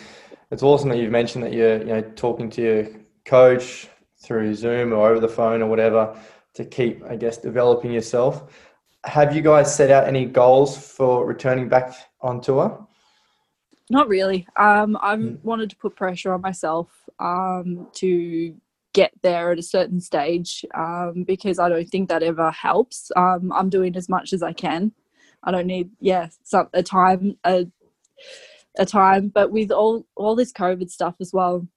it's 0.51 0.63
awesome 0.63 0.89
that 0.89 0.97
you've 0.97 1.11
mentioned 1.11 1.45
that 1.45 1.53
you're 1.53 1.79
you 1.79 1.85
know 1.85 2.01
talking 2.01 2.49
to 2.51 2.61
your 2.61 2.87
coach 3.25 3.87
through 4.21 4.53
Zoom 4.53 4.91
or 4.91 5.09
over 5.09 5.19
the 5.21 5.29
phone 5.29 5.61
or 5.61 5.67
whatever 5.67 6.19
to 6.55 6.65
keep, 6.65 7.03
I 7.05 7.15
guess, 7.15 7.37
developing 7.37 7.93
yourself. 7.93 8.51
Have 9.05 9.35
you 9.35 9.41
guys 9.41 9.73
set 9.73 9.91
out 9.91 10.07
any 10.07 10.25
goals 10.25 10.77
for 10.77 11.25
returning 11.25 11.69
back 11.69 11.93
on 12.19 12.41
tour? 12.41 12.86
Not 13.89 14.07
really. 14.07 14.47
Um, 14.57 14.97
I 15.01 15.15
Hmm. 15.15 15.35
wanted 15.43 15.69
to 15.69 15.75
put 15.77 15.95
pressure 15.95 16.33
on 16.33 16.41
myself 16.41 16.89
um, 17.19 17.87
to 17.95 18.55
get 18.93 19.11
there 19.21 19.51
at 19.51 19.59
a 19.59 19.63
certain 19.63 20.01
stage 20.01 20.65
um, 20.75 21.23
because 21.25 21.59
I 21.59 21.69
don't 21.69 21.87
think 21.89 22.09
that 22.09 22.23
ever 22.23 22.51
helps. 22.51 23.11
Um, 23.15 23.51
I'm 23.53 23.69
doing 23.69 23.95
as 23.95 24.09
much 24.09 24.33
as 24.33 24.43
I 24.43 24.53
can. 24.53 24.91
I 25.43 25.51
don't 25.51 25.67
need, 25.67 25.91
yeah, 26.01 26.29
some 26.43 26.67
a 26.73 26.83
time 26.83 27.37
a 27.45 27.67
a 28.77 28.85
time. 28.85 29.29
But 29.29 29.51
with 29.51 29.71
all 29.71 30.05
all 30.15 30.35
this 30.35 30.51
COVID 30.51 30.89
stuff 30.89 31.15
as 31.21 31.31
well, 31.33 31.67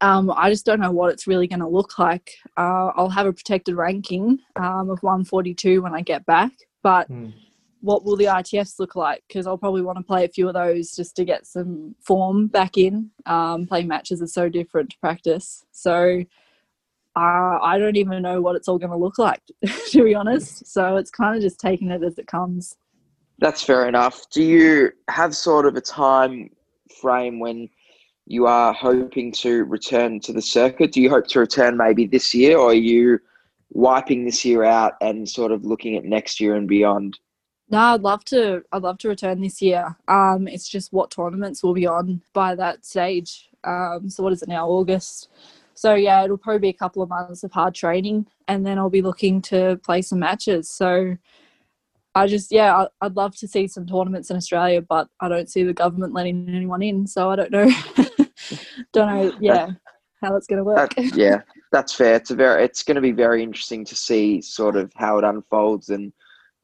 um, 0.00 0.30
I 0.30 0.50
just 0.50 0.66
don't 0.66 0.80
know 0.80 0.92
what 0.92 1.12
it's 1.12 1.26
really 1.26 1.46
going 1.48 1.60
to 1.60 1.68
look 1.68 1.98
like. 1.98 2.32
Uh, 2.56 2.88
I'll 2.96 3.08
have 3.10 3.26
a 3.26 3.32
protected 3.32 3.76
ranking 3.76 4.38
um, 4.56 4.90
of 4.90 5.02
142 5.02 5.82
when 5.82 5.94
I 5.94 6.02
get 6.02 6.24
back, 6.26 6.52
but 6.82 7.08
Hmm. 7.08 7.30
What 7.82 8.04
will 8.04 8.16
the 8.16 8.24
ITFs 8.24 8.78
look 8.78 8.96
like? 8.96 9.22
Because 9.28 9.46
I'll 9.46 9.58
probably 9.58 9.82
want 9.82 9.98
to 9.98 10.04
play 10.04 10.24
a 10.24 10.28
few 10.28 10.48
of 10.48 10.54
those 10.54 10.92
just 10.96 11.14
to 11.16 11.24
get 11.24 11.46
some 11.46 11.94
form 12.00 12.46
back 12.46 12.78
in. 12.78 13.10
Um, 13.26 13.66
playing 13.66 13.88
matches 13.88 14.22
is 14.22 14.32
so 14.32 14.48
different 14.48 14.90
to 14.90 14.98
practice, 14.98 15.64
so 15.72 16.22
uh, 17.14 17.58
I 17.60 17.78
don't 17.78 17.96
even 17.96 18.22
know 18.22 18.40
what 18.40 18.56
it's 18.56 18.68
all 18.68 18.78
going 18.78 18.90
to 18.90 18.96
look 18.96 19.18
like, 19.18 19.42
to 19.90 20.04
be 20.04 20.14
honest. 20.14 20.66
So 20.66 20.96
it's 20.96 21.10
kind 21.10 21.36
of 21.36 21.42
just 21.42 21.60
taking 21.60 21.90
it 21.90 22.02
as 22.02 22.18
it 22.18 22.26
comes. 22.26 22.76
That's 23.38 23.62
fair 23.62 23.88
enough. 23.88 24.30
Do 24.30 24.42
you 24.42 24.92
have 25.08 25.36
sort 25.36 25.66
of 25.66 25.76
a 25.76 25.80
time 25.80 26.50
frame 27.00 27.40
when 27.40 27.68
you 28.26 28.46
are 28.46 28.72
hoping 28.72 29.32
to 29.32 29.64
return 29.64 30.20
to 30.20 30.32
the 30.32 30.40
circuit? 30.40 30.92
Do 30.92 31.02
you 31.02 31.10
hope 31.10 31.26
to 31.28 31.40
return 31.40 31.76
maybe 31.76 32.06
this 32.06 32.32
year, 32.32 32.56
or 32.56 32.70
are 32.70 32.74
you 32.74 33.18
wiping 33.70 34.24
this 34.24 34.44
year 34.44 34.64
out 34.64 34.94
and 35.00 35.28
sort 35.28 35.50
of 35.50 35.64
looking 35.64 35.96
at 35.96 36.04
next 36.04 36.40
year 36.40 36.54
and 36.54 36.68
beyond? 36.68 37.18
No, 37.72 37.78
I'd 37.78 38.02
love 38.02 38.22
to. 38.26 38.62
I'd 38.70 38.82
love 38.82 38.98
to 38.98 39.08
return 39.08 39.40
this 39.40 39.62
year. 39.62 39.96
Um, 40.06 40.46
it's 40.46 40.68
just 40.68 40.92
what 40.92 41.10
tournaments 41.10 41.62
will 41.62 41.72
be 41.72 41.86
on 41.86 42.20
by 42.34 42.54
that 42.54 42.84
stage. 42.84 43.48
Um, 43.64 44.10
so 44.10 44.22
what 44.22 44.34
is 44.34 44.42
it 44.42 44.48
now? 44.48 44.68
August. 44.68 45.30
So 45.72 45.94
yeah, 45.94 46.22
it'll 46.22 46.36
probably 46.36 46.60
be 46.60 46.68
a 46.68 46.74
couple 46.74 47.02
of 47.02 47.08
months 47.08 47.44
of 47.44 47.50
hard 47.50 47.74
training, 47.74 48.26
and 48.46 48.66
then 48.66 48.78
I'll 48.78 48.90
be 48.90 49.00
looking 49.00 49.40
to 49.42 49.80
play 49.82 50.02
some 50.02 50.18
matches. 50.18 50.68
So 50.68 51.16
I 52.14 52.26
just 52.26 52.52
yeah, 52.52 52.76
I, 52.76 52.88
I'd 53.06 53.16
love 53.16 53.36
to 53.36 53.48
see 53.48 53.66
some 53.66 53.86
tournaments 53.86 54.30
in 54.30 54.36
Australia, 54.36 54.82
but 54.82 55.08
I 55.20 55.30
don't 55.30 55.48
see 55.48 55.62
the 55.62 55.72
government 55.72 56.12
letting 56.12 56.46
anyone 56.50 56.82
in, 56.82 57.06
so 57.06 57.30
I 57.30 57.36
don't 57.36 57.50
know. 57.50 57.70
don't 58.92 59.08
know. 59.08 59.32
Yeah, 59.40 59.70
how 60.22 60.36
it's 60.36 60.46
going 60.46 60.58
to 60.58 60.64
work. 60.64 60.94
That, 60.94 61.16
yeah, 61.16 61.40
that's 61.72 61.94
fair. 61.94 62.16
It's 62.16 62.30
a 62.30 62.34
very, 62.34 62.64
it's 62.64 62.82
going 62.82 62.96
to 62.96 63.00
be 63.00 63.12
very 63.12 63.42
interesting 63.42 63.82
to 63.86 63.96
see 63.96 64.42
sort 64.42 64.76
of 64.76 64.92
how 64.94 65.16
it 65.16 65.24
unfolds. 65.24 65.88
And 65.88 66.12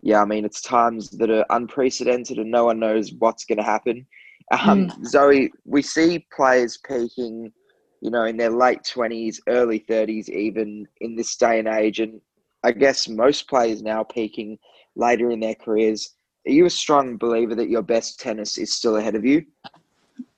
yeah, 0.02 0.22
I 0.22 0.24
mean, 0.24 0.44
it's 0.44 0.60
times 0.60 1.10
that 1.10 1.30
are 1.30 1.44
unprecedented 1.50 2.38
and 2.38 2.50
no 2.50 2.64
one 2.66 2.78
knows 2.78 3.12
what's 3.18 3.44
going 3.44 3.58
to 3.58 3.64
happen. 3.64 4.06
Um, 4.50 4.90
Zoe, 5.04 5.50
we 5.64 5.82
see 5.82 6.26
players 6.34 6.78
peaking, 6.78 7.52
you 8.00 8.10
know, 8.10 8.24
in 8.24 8.36
their 8.36 8.50
late 8.50 8.84
twenties, 8.84 9.40
early 9.48 9.80
thirties, 9.80 10.30
even 10.30 10.86
in 11.00 11.16
this 11.16 11.36
day 11.36 11.58
and 11.58 11.68
age, 11.68 12.00
and 12.00 12.20
I 12.64 12.72
guess 12.72 13.08
most 13.08 13.48
players 13.48 13.82
now 13.82 14.02
peaking 14.04 14.58
later 14.96 15.30
in 15.30 15.40
their 15.40 15.54
careers. 15.54 16.14
Are 16.46 16.52
you 16.52 16.64
a 16.66 16.70
strong 16.70 17.16
believer 17.16 17.54
that 17.56 17.68
your 17.68 17.82
best 17.82 18.20
tennis 18.20 18.56
is 18.56 18.72
still 18.72 18.96
ahead 18.96 19.14
of 19.14 19.24
you? 19.24 19.44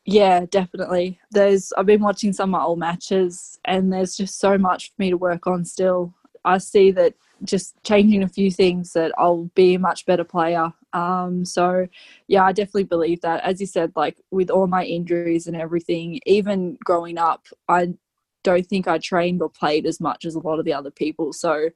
Yeah, 0.07 0.45
definitely. 0.51 1.21
There's 1.31 1.73
I've 1.77 1.87
been 1.87 2.03
watching 2.03 2.33
some 2.33 2.53
of 2.53 2.61
my 2.61 2.65
old 2.65 2.79
matches 2.79 3.61
and 3.65 3.93
there's 3.93 4.17
just 4.17 4.41
so 4.41 4.59
much 4.59 4.89
for 4.89 4.95
me 4.99 5.11
to 5.11 5.17
work 5.17 5.47
on 5.47 5.65
still. 5.65 6.13
I 6.45 6.59
see 6.59 6.91
that 6.93 7.15
just 7.45 7.75
changing 7.85 8.23
a 8.23 8.29
few 8.29 8.51
things 8.51 8.93
that 8.93 9.13
I'll 9.19 9.51
be 9.55 9.75
a 9.75 9.79
much 9.79 10.07
better 10.07 10.25
player. 10.25 10.73
Um 10.93 11.45
so 11.45 11.87
yeah, 12.29 12.45
I 12.45 12.53
definitely 12.53 12.85
believe 12.85 13.21
that. 13.23 13.43
As 13.45 13.61
you 13.61 13.67
said, 13.67 13.93
like 13.97 14.17
with 14.31 14.51
all 14.51 14.67
my 14.67 14.85
injuries 14.85 15.47
and 15.47 15.57
everything, 15.57 16.21
even 16.27 16.79
growing 16.85 17.19
up, 17.19 17.47
I 17.69 17.95
don't 18.43 18.67
think 18.67 18.89
I 18.89 18.99
trained 18.99 19.43
or 19.43 19.51
played 19.51 19.87
as 19.87 20.01
much 20.01 20.25
as 20.25 20.35
a 20.35 20.41
lot 20.41 20.59
of 20.59 20.65
the 20.65 20.73
other 20.73 20.91
people. 20.91 21.33
So 21.33 21.71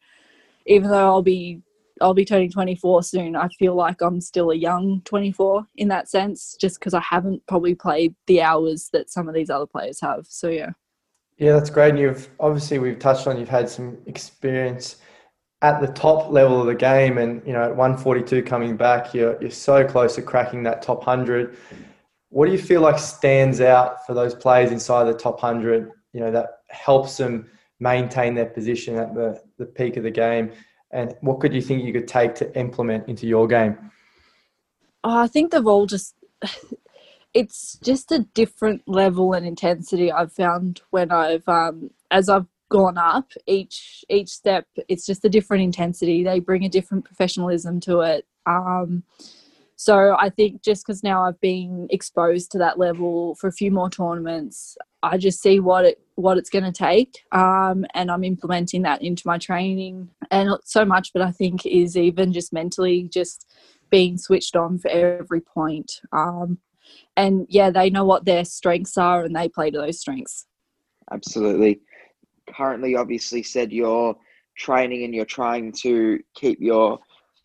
even 0.66 0.90
though 0.90 1.06
I'll 1.06 1.22
be 1.22 1.62
I'll 2.00 2.14
be 2.14 2.24
turning 2.24 2.50
24 2.50 3.02
soon. 3.04 3.36
I 3.36 3.48
feel 3.48 3.74
like 3.74 4.00
I'm 4.00 4.20
still 4.20 4.50
a 4.50 4.56
young 4.56 5.00
24 5.04 5.66
in 5.76 5.88
that 5.88 6.08
sense, 6.08 6.56
just 6.60 6.78
because 6.78 6.94
I 6.94 7.00
haven't 7.00 7.46
probably 7.46 7.74
played 7.74 8.14
the 8.26 8.42
hours 8.42 8.88
that 8.92 9.10
some 9.10 9.28
of 9.28 9.34
these 9.34 9.50
other 9.50 9.66
players 9.66 10.00
have. 10.00 10.26
So 10.28 10.48
yeah. 10.48 10.70
Yeah, 11.38 11.52
that's 11.52 11.70
great. 11.70 11.90
And 11.90 11.98
you've 11.98 12.28
obviously 12.40 12.78
we've 12.78 12.98
touched 12.98 13.26
on 13.26 13.38
you've 13.38 13.48
had 13.48 13.68
some 13.68 13.98
experience 14.06 14.96
at 15.64 15.80
the 15.80 15.86
top 15.86 16.30
level 16.30 16.60
of 16.60 16.66
the 16.66 16.74
game, 16.74 17.16
and 17.16 17.44
you 17.46 17.54
know 17.54 17.62
at 17.62 17.74
142 17.74 18.42
coming 18.42 18.76
back, 18.76 19.14
you're 19.14 19.40
you're 19.40 19.50
so 19.50 19.82
close 19.82 20.14
to 20.16 20.22
cracking 20.22 20.62
that 20.64 20.82
top 20.82 21.02
hundred. 21.02 21.56
What 22.28 22.46
do 22.46 22.52
you 22.52 22.58
feel 22.58 22.82
like 22.82 22.98
stands 22.98 23.62
out 23.62 24.06
for 24.06 24.12
those 24.12 24.34
players 24.34 24.70
inside 24.70 25.04
the 25.04 25.14
top 25.14 25.40
hundred? 25.40 25.90
You 26.12 26.20
know 26.20 26.30
that 26.30 26.58
helps 26.68 27.16
them 27.16 27.50
maintain 27.80 28.34
their 28.34 28.46
position 28.46 28.96
at 28.96 29.14
the 29.14 29.40
the 29.56 29.64
peak 29.64 29.96
of 29.96 30.02
the 30.02 30.10
game. 30.10 30.52
And 30.90 31.14
what 31.22 31.40
could 31.40 31.54
you 31.54 31.62
think 31.62 31.82
you 31.82 31.94
could 31.94 32.06
take 32.06 32.34
to 32.36 32.56
implement 32.58 33.08
into 33.08 33.26
your 33.26 33.48
game? 33.48 33.90
Oh, 35.02 35.18
I 35.18 35.26
think 35.26 35.50
they've 35.50 35.66
all 35.66 35.86
just. 35.86 36.14
It's 37.42 37.80
just 37.82 38.12
a 38.12 38.20
different 38.20 38.82
level 38.86 39.32
and 39.32 39.44
intensity 39.44 40.12
I've 40.12 40.32
found 40.32 40.82
when 40.90 41.10
I've 41.10 41.48
um, 41.48 41.90
as 42.08 42.28
I've 42.28 42.46
gone 42.70 42.98
up 42.98 43.32
each 43.46 44.04
each 44.08 44.30
step. 44.30 44.66
It's 44.88 45.06
just 45.06 45.24
a 45.24 45.28
different 45.28 45.62
intensity. 45.62 46.24
They 46.24 46.40
bring 46.40 46.64
a 46.64 46.68
different 46.68 47.04
professionalism 47.04 47.80
to 47.80 48.00
it. 48.00 48.26
Um, 48.46 49.04
so 49.76 50.16
I 50.18 50.30
think 50.30 50.62
just 50.62 50.86
because 50.86 51.02
now 51.02 51.24
I've 51.24 51.40
been 51.40 51.88
exposed 51.90 52.52
to 52.52 52.58
that 52.58 52.78
level 52.78 53.34
for 53.34 53.48
a 53.48 53.52
few 53.52 53.70
more 53.70 53.90
tournaments, 53.90 54.76
I 55.02 55.18
just 55.18 55.42
see 55.42 55.60
what 55.60 55.84
it 55.84 56.00
what 56.14 56.38
it's 56.38 56.50
going 56.50 56.64
to 56.64 56.72
take, 56.72 57.24
um, 57.32 57.84
and 57.92 58.10
I'm 58.10 58.22
implementing 58.24 58.82
that 58.82 59.02
into 59.02 59.26
my 59.26 59.36
training. 59.36 60.08
And 60.30 60.48
not 60.48 60.66
so 60.66 60.84
much, 60.84 61.12
but 61.12 61.22
I 61.22 61.32
think 61.32 61.66
is 61.66 61.96
even 61.96 62.32
just 62.32 62.52
mentally 62.52 63.08
just 63.12 63.50
being 63.90 64.16
switched 64.16 64.56
on 64.56 64.78
for 64.78 64.88
every 64.88 65.40
point. 65.40 66.00
Um, 66.12 66.58
and 67.16 67.46
yeah, 67.48 67.70
they 67.70 67.90
know 67.90 68.04
what 68.04 68.24
their 68.24 68.44
strengths 68.44 68.96
are, 68.96 69.24
and 69.24 69.34
they 69.34 69.48
play 69.48 69.70
to 69.70 69.78
those 69.78 70.00
strengths. 70.00 70.46
Absolutely. 71.12 71.80
Currently, 72.48 72.96
obviously, 72.96 73.42
said 73.42 73.72
you're 73.72 74.16
training 74.56 75.04
and 75.04 75.14
you're 75.14 75.24
trying 75.24 75.72
to 75.72 76.20
keep 76.34 76.60
your 76.60 76.98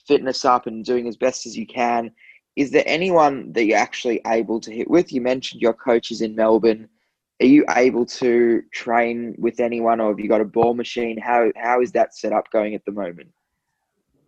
fitness 0.07 0.45
up 0.45 0.67
and 0.67 0.83
doing 0.83 1.07
as 1.07 1.17
best 1.17 1.45
as 1.45 1.57
you 1.57 1.65
can. 1.65 2.11
Is 2.55 2.71
there 2.71 2.83
anyone 2.85 3.53
that 3.53 3.65
you're 3.65 3.77
actually 3.77 4.21
able 4.27 4.59
to 4.61 4.71
hit 4.71 4.89
with? 4.89 5.13
You 5.13 5.21
mentioned 5.21 5.61
your 5.61 5.73
coaches 5.73 6.21
in 6.21 6.35
Melbourne. 6.35 6.89
Are 7.41 7.45
you 7.45 7.63
able 7.69 8.05
to 8.05 8.61
train 8.73 9.33
with 9.37 9.59
anyone, 9.61 10.01
or 10.01 10.09
have 10.09 10.19
you 10.19 10.27
got 10.27 10.41
a 10.41 10.45
ball 10.45 10.73
machine? 10.73 11.17
How 11.17 11.51
how 11.55 11.81
is 11.81 11.93
that 11.93 12.15
set 12.15 12.33
up 12.33 12.51
going 12.51 12.75
at 12.75 12.83
the 12.85 12.91
moment? 12.91 13.29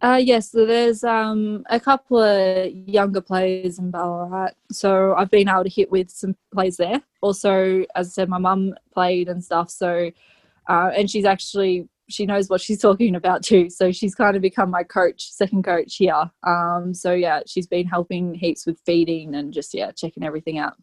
Uh, 0.01 0.19
yes, 0.19 0.49
so 0.51 0.65
there's 0.65 1.03
um, 1.03 1.63
a 1.69 1.79
couple 1.79 2.19
of 2.19 2.71
younger 2.71 3.21
players 3.21 3.77
in 3.77 3.91
Ballarat. 3.91 4.53
So 4.71 5.13
I've 5.15 5.29
been 5.29 5.47
able 5.47 5.63
to 5.63 5.69
hit 5.69 5.91
with 5.91 6.09
some 6.09 6.35
players 6.51 6.77
there. 6.77 7.01
Also, 7.21 7.85
as 7.95 8.07
I 8.07 8.09
said, 8.09 8.29
my 8.29 8.39
mum 8.39 8.73
played 8.93 9.29
and 9.29 9.43
stuff. 9.43 9.69
So, 9.69 10.09
uh, 10.69 10.91
and 10.95 11.09
she's 11.09 11.25
actually, 11.25 11.87
she 12.09 12.25
knows 12.25 12.49
what 12.49 12.61
she's 12.61 12.81
talking 12.81 13.15
about 13.15 13.43
too. 13.43 13.69
So 13.69 13.91
she's 13.91 14.15
kind 14.15 14.35
of 14.35 14.41
become 14.41 14.69
my 14.69 14.83
coach, 14.83 15.31
second 15.31 15.63
coach 15.63 15.95
here. 15.95 16.29
Um, 16.45 16.93
so 16.93 17.13
yeah, 17.13 17.41
she's 17.45 17.67
been 17.67 17.87
helping 17.87 18.33
heaps 18.33 18.65
with 18.65 18.79
feeding 18.85 19.35
and 19.35 19.53
just, 19.53 19.73
yeah, 19.73 19.91
checking 19.91 20.23
everything 20.23 20.57
out. 20.57 20.73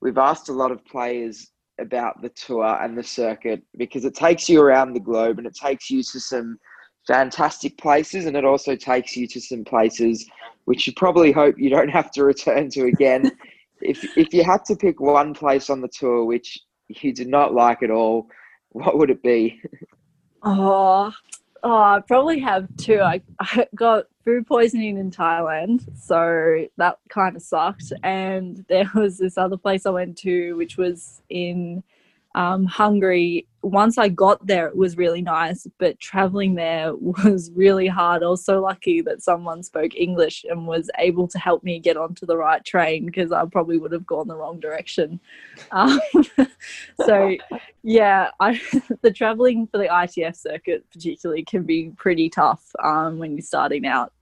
We've 0.00 0.18
asked 0.18 0.48
a 0.48 0.52
lot 0.52 0.70
of 0.70 0.84
players 0.84 1.50
about 1.80 2.22
the 2.22 2.28
tour 2.30 2.78
and 2.82 2.96
the 2.96 3.02
circuit 3.02 3.62
because 3.76 4.04
it 4.04 4.14
takes 4.14 4.48
you 4.48 4.60
around 4.60 4.92
the 4.92 5.00
globe 5.00 5.38
and 5.38 5.46
it 5.46 5.54
takes 5.54 5.90
you 5.90 6.02
to 6.02 6.20
some 6.20 6.58
fantastic 7.06 7.76
places 7.78 8.26
and 8.26 8.36
it 8.36 8.44
also 8.44 8.76
takes 8.76 9.16
you 9.16 9.26
to 9.26 9.40
some 9.40 9.64
places 9.64 10.26
which 10.64 10.86
you 10.86 10.92
probably 10.96 11.32
hope 11.32 11.56
you 11.58 11.68
don't 11.68 11.88
have 11.98 12.10
to 12.12 12.24
return 12.24 12.70
to 12.70 12.84
again. 12.86 13.30
if 13.80 14.04
if 14.16 14.32
you 14.32 14.44
had 14.44 14.64
to 14.64 14.76
pick 14.76 15.00
one 15.00 15.34
place 15.34 15.68
on 15.68 15.80
the 15.80 15.88
tour 15.88 16.24
which 16.24 16.58
you 16.88 17.12
did 17.12 17.28
not 17.28 17.54
like 17.54 17.82
at 17.82 17.90
all, 17.90 18.28
what 18.74 18.98
would 18.98 19.08
it 19.08 19.22
be? 19.22 19.60
Oh, 20.42 21.12
oh, 21.62 21.76
I 21.76 22.00
probably 22.06 22.40
have 22.40 22.68
two. 22.76 23.00
I, 23.00 23.22
I 23.40 23.66
got 23.74 24.04
food 24.24 24.46
poisoning 24.46 24.98
in 24.98 25.10
Thailand, 25.10 25.86
so 25.98 26.66
that 26.76 26.98
kind 27.08 27.36
of 27.36 27.42
sucked. 27.42 27.92
And 28.02 28.64
there 28.68 28.90
was 28.94 29.16
this 29.16 29.38
other 29.38 29.56
place 29.56 29.86
I 29.86 29.90
went 29.90 30.18
to, 30.18 30.56
which 30.56 30.76
was 30.76 31.22
in 31.30 31.82
Um, 32.34 32.64
Hungary, 32.64 33.46
once 33.62 33.96
I 33.96 34.08
got 34.08 34.44
there, 34.46 34.66
it 34.66 34.76
was 34.76 34.96
really 34.96 35.22
nice, 35.22 35.66
but 35.78 35.98
traveling 36.00 36.54
there 36.54 36.94
was 37.24 37.50
really 37.54 37.86
hard. 37.86 38.22
I 38.22 38.26
was 38.26 38.44
so 38.44 38.60
lucky 38.60 39.00
that 39.02 39.22
someone 39.22 39.62
spoke 39.62 39.94
English 39.94 40.44
and 40.48 40.66
was 40.66 40.90
able 40.98 41.28
to 41.28 41.38
help 41.38 41.62
me 41.62 41.78
get 41.78 41.96
onto 41.96 42.26
the 42.26 42.36
right 42.36 42.64
train 42.64 43.06
because 43.06 43.32
I 43.32 43.44
probably 43.46 43.78
would 43.78 43.92
have 43.92 44.06
gone 44.06 44.28
the 44.28 44.36
wrong 44.36 44.60
direction. 44.60 45.20
Um, 45.70 46.00
so, 47.04 47.36
yeah, 47.82 48.30
I, 48.40 48.60
the 49.02 49.10
traveling 49.10 49.66
for 49.66 49.78
the 49.78 49.86
ITF 49.86 50.36
circuit, 50.36 50.84
particularly, 50.92 51.44
can 51.44 51.64
be 51.64 51.90
pretty 51.96 52.28
tough 52.28 52.64
um, 52.82 53.18
when 53.18 53.32
you're 53.32 53.42
starting 53.42 53.86
out. 53.86 54.12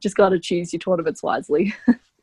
Just 0.00 0.16
got 0.16 0.30
to 0.30 0.38
choose 0.38 0.72
your 0.72 0.80
tournaments 0.80 1.22
wisely. 1.22 1.74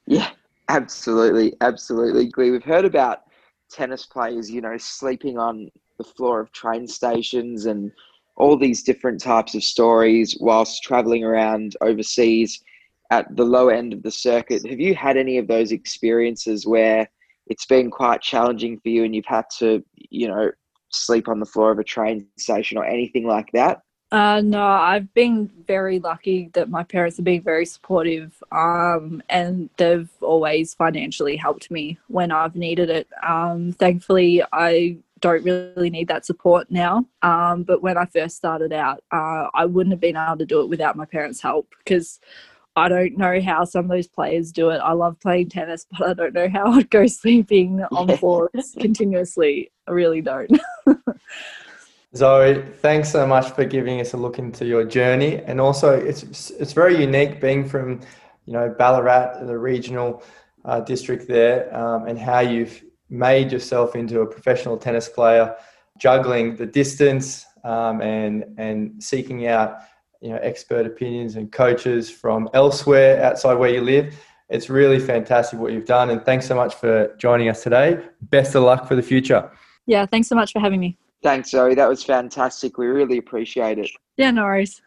yeah, 0.07 0.29
absolutely. 0.67 1.55
Absolutely. 1.61 2.27
agree. 2.27 2.51
We've 2.51 2.63
heard 2.63 2.85
about 2.85 3.23
tennis 3.69 4.05
players, 4.05 4.49
you 4.49 4.61
know, 4.61 4.77
sleeping 4.77 5.37
on 5.37 5.69
the 5.97 6.03
floor 6.03 6.39
of 6.39 6.51
train 6.51 6.87
stations 6.87 7.65
and 7.65 7.91
all 8.35 8.57
these 8.57 8.83
different 8.83 9.21
types 9.21 9.53
of 9.53 9.63
stories 9.63 10.37
whilst 10.39 10.83
traveling 10.83 11.23
around 11.23 11.75
overseas 11.81 12.63
at 13.11 13.35
the 13.35 13.43
low 13.43 13.69
end 13.69 13.93
of 13.93 14.03
the 14.03 14.11
circuit. 14.11 14.65
Have 14.67 14.79
you 14.79 14.95
had 14.95 15.17
any 15.17 15.37
of 15.37 15.47
those 15.47 15.71
experiences 15.71 16.65
where 16.65 17.09
it's 17.47 17.65
been 17.65 17.89
quite 17.91 18.21
challenging 18.21 18.79
for 18.79 18.89
you 18.89 19.03
and 19.03 19.15
you've 19.15 19.25
had 19.25 19.45
to, 19.57 19.83
you 19.95 20.27
know, 20.27 20.51
sleep 20.89 21.27
on 21.27 21.39
the 21.39 21.45
floor 21.45 21.71
of 21.71 21.79
a 21.79 21.83
train 21.83 22.27
station 22.37 22.77
or 22.77 22.85
anything 22.85 23.25
like 23.25 23.51
that? 23.53 23.81
Uh, 24.11 24.41
no, 24.43 24.63
I've 24.63 25.13
been 25.13 25.51
very 25.67 25.99
lucky 25.99 26.49
that 26.53 26.69
my 26.69 26.83
parents 26.83 27.17
have 27.17 27.25
been 27.25 27.43
very 27.43 27.65
supportive 27.65 28.41
um, 28.51 29.21
and 29.29 29.69
they've 29.77 30.09
always 30.21 30.73
financially 30.73 31.35
helped 31.35 31.69
me 31.69 31.99
when 32.07 32.31
I've 32.31 32.55
needed 32.55 32.89
it. 32.89 33.07
Um, 33.21 33.71
thankfully, 33.73 34.41
I 34.51 34.97
don't 35.19 35.43
really 35.43 35.91
need 35.91 36.07
that 36.07 36.25
support 36.25 36.71
now. 36.71 37.05
Um, 37.21 37.63
but 37.63 37.83
when 37.83 37.97
I 37.97 38.05
first 38.05 38.35
started 38.37 38.73
out, 38.73 39.03
uh, 39.11 39.49
I 39.53 39.65
wouldn't 39.65 39.93
have 39.93 39.99
been 39.99 40.17
able 40.17 40.37
to 40.37 40.45
do 40.45 40.61
it 40.61 40.69
without 40.69 40.95
my 40.95 41.05
parents' 41.05 41.41
help 41.41 41.67
because 41.83 42.19
I 42.75 42.87
don't 42.87 43.17
know 43.17 43.39
how 43.41 43.65
some 43.65 43.85
of 43.85 43.91
those 43.91 44.07
players 44.07 44.51
do 44.51 44.69
it. 44.69 44.77
I 44.77 44.93
love 44.93 45.19
playing 45.19 45.49
tennis, 45.49 45.85
but 45.99 46.09
I 46.09 46.13
don't 46.13 46.33
know 46.33 46.49
how 46.49 46.71
I'd 46.71 46.89
go 46.89 47.05
sleeping 47.05 47.83
on 47.91 48.17
floors 48.17 48.75
continuously. 48.79 49.71
I 49.87 49.91
really 49.91 50.21
don't. 50.21 50.51
Zoe, 52.15 52.63
thanks 52.81 53.11
so 53.11 53.27
much 53.27 53.51
for 53.51 53.65
giving 53.65 54.01
us 54.01 54.13
a 54.13 54.17
look 54.17 54.39
into 54.39 54.65
your 54.65 54.83
journey, 54.83 55.37
and 55.43 55.61
also 55.61 55.93
it's 55.93 56.49
it's 56.49 56.73
very 56.73 56.99
unique 56.99 57.39
being 57.39 57.67
from, 57.67 58.01
you 58.45 58.53
know, 58.53 58.73
Ballarat, 58.77 59.45
the 59.45 59.57
regional 59.57 60.23
uh, 60.65 60.79
district 60.79 61.27
there, 61.27 61.75
um, 61.75 62.07
and 62.07 62.17
how 62.17 62.39
you've 62.39 62.83
made 63.09 63.51
yourself 63.51 63.95
into 63.95 64.21
a 64.21 64.25
professional 64.25 64.75
tennis 64.75 65.07
player, 65.07 65.55
juggling 65.99 66.55
the 66.55 66.65
distance 66.65 67.45
um, 67.63 68.01
and 68.01 68.43
and 68.57 69.03
seeking 69.03 69.45
out, 69.45 69.77
you 70.19 70.29
know, 70.29 70.39
expert 70.41 70.87
opinions 70.87 71.35
and 71.35 71.51
coaches 71.51 72.09
from 72.09 72.49
elsewhere 72.55 73.23
outside 73.23 73.53
where 73.53 73.69
you 73.69 73.81
live. 73.81 74.15
It's 74.49 74.67
really 74.67 74.99
fantastic 74.99 75.59
what 75.59 75.73
you've 75.73 75.85
done, 75.85 76.09
and 76.09 76.25
thanks 76.25 76.47
so 76.47 76.55
much 76.55 76.73
for 76.73 77.15
joining 77.19 77.49
us 77.49 77.61
today. 77.61 78.03
Best 78.19 78.55
of 78.55 78.63
luck 78.63 78.87
for 78.87 78.95
the 78.95 79.03
future. 79.03 79.51
Yeah, 79.85 80.07
thanks 80.07 80.27
so 80.27 80.35
much 80.35 80.53
for 80.53 80.59
having 80.59 80.79
me. 80.79 80.97
Thanks, 81.21 81.51
Zoe. 81.51 81.75
That 81.75 81.89
was 81.89 82.03
fantastic. 82.03 82.77
We 82.77 82.87
really 82.87 83.17
appreciate 83.17 83.77
it. 83.77 83.91
Yeah, 84.17 84.31
no 84.31 84.43
worries. 84.43 84.81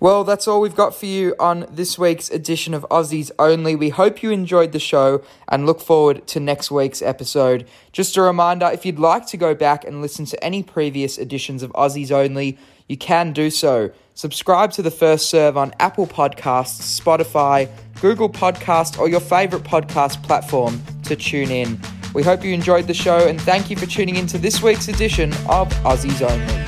Well, 0.00 0.22
that's 0.22 0.46
all 0.46 0.60
we've 0.60 0.76
got 0.76 0.94
for 0.94 1.06
you 1.06 1.34
on 1.40 1.66
this 1.70 1.98
week's 1.98 2.30
edition 2.30 2.72
of 2.72 2.86
Aussies 2.88 3.32
Only. 3.36 3.74
We 3.74 3.88
hope 3.88 4.22
you 4.22 4.30
enjoyed 4.30 4.70
the 4.70 4.78
show 4.78 5.24
and 5.48 5.66
look 5.66 5.80
forward 5.80 6.24
to 6.28 6.38
next 6.38 6.70
week's 6.70 7.02
episode. 7.02 7.66
Just 7.90 8.16
a 8.16 8.22
reminder 8.22 8.70
if 8.72 8.86
you'd 8.86 9.00
like 9.00 9.26
to 9.26 9.36
go 9.36 9.56
back 9.56 9.84
and 9.84 10.00
listen 10.00 10.24
to 10.26 10.44
any 10.44 10.62
previous 10.62 11.18
editions 11.18 11.64
of 11.64 11.72
Aussies 11.72 12.12
Only, 12.12 12.56
you 12.88 12.96
can 12.96 13.32
do 13.32 13.50
so. 13.50 13.90
Subscribe 14.14 14.70
to 14.72 14.82
the 14.82 14.90
first 14.92 15.30
serve 15.30 15.56
on 15.56 15.74
Apple 15.80 16.06
Podcasts, 16.06 17.00
Spotify, 17.00 17.68
Google 18.00 18.30
Podcast, 18.30 19.00
or 19.00 19.08
your 19.08 19.20
favorite 19.20 19.64
podcast 19.64 20.22
platform 20.22 20.80
to 21.02 21.16
tune 21.16 21.50
in. 21.50 21.80
We 22.14 22.22
hope 22.22 22.44
you 22.44 22.52
enjoyed 22.52 22.86
the 22.86 22.94
show 22.94 23.28
and 23.28 23.40
thank 23.40 23.70
you 23.70 23.76
for 23.76 23.86
tuning 23.86 24.16
in 24.16 24.26
to 24.28 24.38
this 24.38 24.62
week's 24.62 24.88
edition 24.88 25.32
of 25.48 25.68
Aussies 25.84 26.22
Only. 26.22 26.64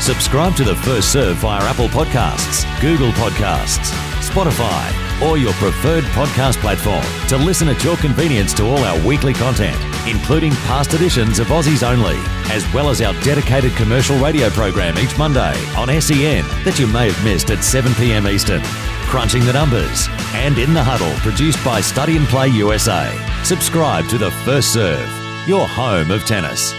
Subscribe 0.00 0.54
to 0.56 0.64
the 0.64 0.76
First 0.76 1.12
Serve 1.12 1.36
via 1.38 1.60
Apple 1.62 1.88
Podcasts, 1.88 2.64
Google 2.80 3.10
Podcasts, 3.12 3.90
Spotify, 4.20 5.06
or 5.22 5.36
your 5.38 5.52
preferred 5.54 6.04
podcast 6.04 6.56
platform 6.58 7.02
to 7.28 7.36
listen 7.36 7.68
at 7.68 7.82
your 7.82 7.96
convenience 7.96 8.52
to 8.54 8.64
all 8.66 8.78
our 8.78 9.06
weekly 9.06 9.32
content, 9.32 9.76
including 10.06 10.52
past 10.66 10.94
editions 10.94 11.38
of 11.38 11.48
Aussies 11.48 11.82
Only, 11.82 12.16
as 12.52 12.70
well 12.72 12.88
as 12.88 13.00
our 13.00 13.14
dedicated 13.22 13.72
commercial 13.72 14.16
radio 14.18 14.48
program 14.50 14.96
each 14.98 15.16
Monday 15.18 15.54
on 15.76 15.88
SEN 16.00 16.44
that 16.64 16.76
you 16.78 16.86
may 16.86 17.10
have 17.10 17.24
missed 17.24 17.50
at 17.50 17.64
7 17.64 17.92
p.m. 17.94 18.28
Eastern. 18.28 18.62
Crunching 19.06 19.44
the 19.44 19.52
Numbers, 19.52 20.08
and 20.34 20.58
In 20.58 20.74
the 20.74 20.82
Huddle, 20.82 21.14
produced 21.20 21.64
by 21.64 21.80
Study 21.80 22.16
and 22.16 22.26
Play 22.26 22.48
USA. 22.48 23.10
Subscribe 23.44 24.08
to 24.08 24.18
The 24.18 24.30
First 24.44 24.72
Serve, 24.72 25.08
your 25.48 25.66
home 25.66 26.10
of 26.10 26.24
tennis. 26.24 26.74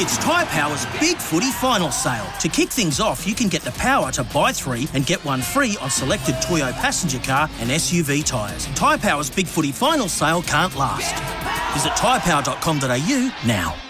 It's 0.00 0.16
Tyre 0.18 0.46
Power's 0.46 0.86
Big 1.00 1.16
Footy 1.16 1.50
Final 1.50 1.90
Sale. 1.90 2.26
To 2.40 2.48
kick 2.48 2.68
things 2.68 3.00
off, 3.00 3.26
you 3.26 3.34
can 3.34 3.48
get 3.48 3.62
the 3.62 3.72
power 3.72 4.12
to 4.12 4.22
buy 4.22 4.52
three 4.52 4.88
and 4.94 5.04
get 5.04 5.22
one 5.24 5.42
free 5.42 5.76
on 5.80 5.90
selected 5.90 6.36
Toyo 6.40 6.70
passenger 6.70 7.18
car 7.18 7.50
and 7.58 7.68
SUV 7.68 8.24
tyres. 8.24 8.66
Tyre 8.76 8.98
Power's 8.98 9.28
Big 9.28 9.48
Footy 9.48 9.72
Final 9.72 10.08
Sale 10.08 10.42
can't 10.42 10.74
last. 10.76 11.12
Visit 11.74 11.92
tyrepower.com.au 11.92 13.46
now. 13.46 13.87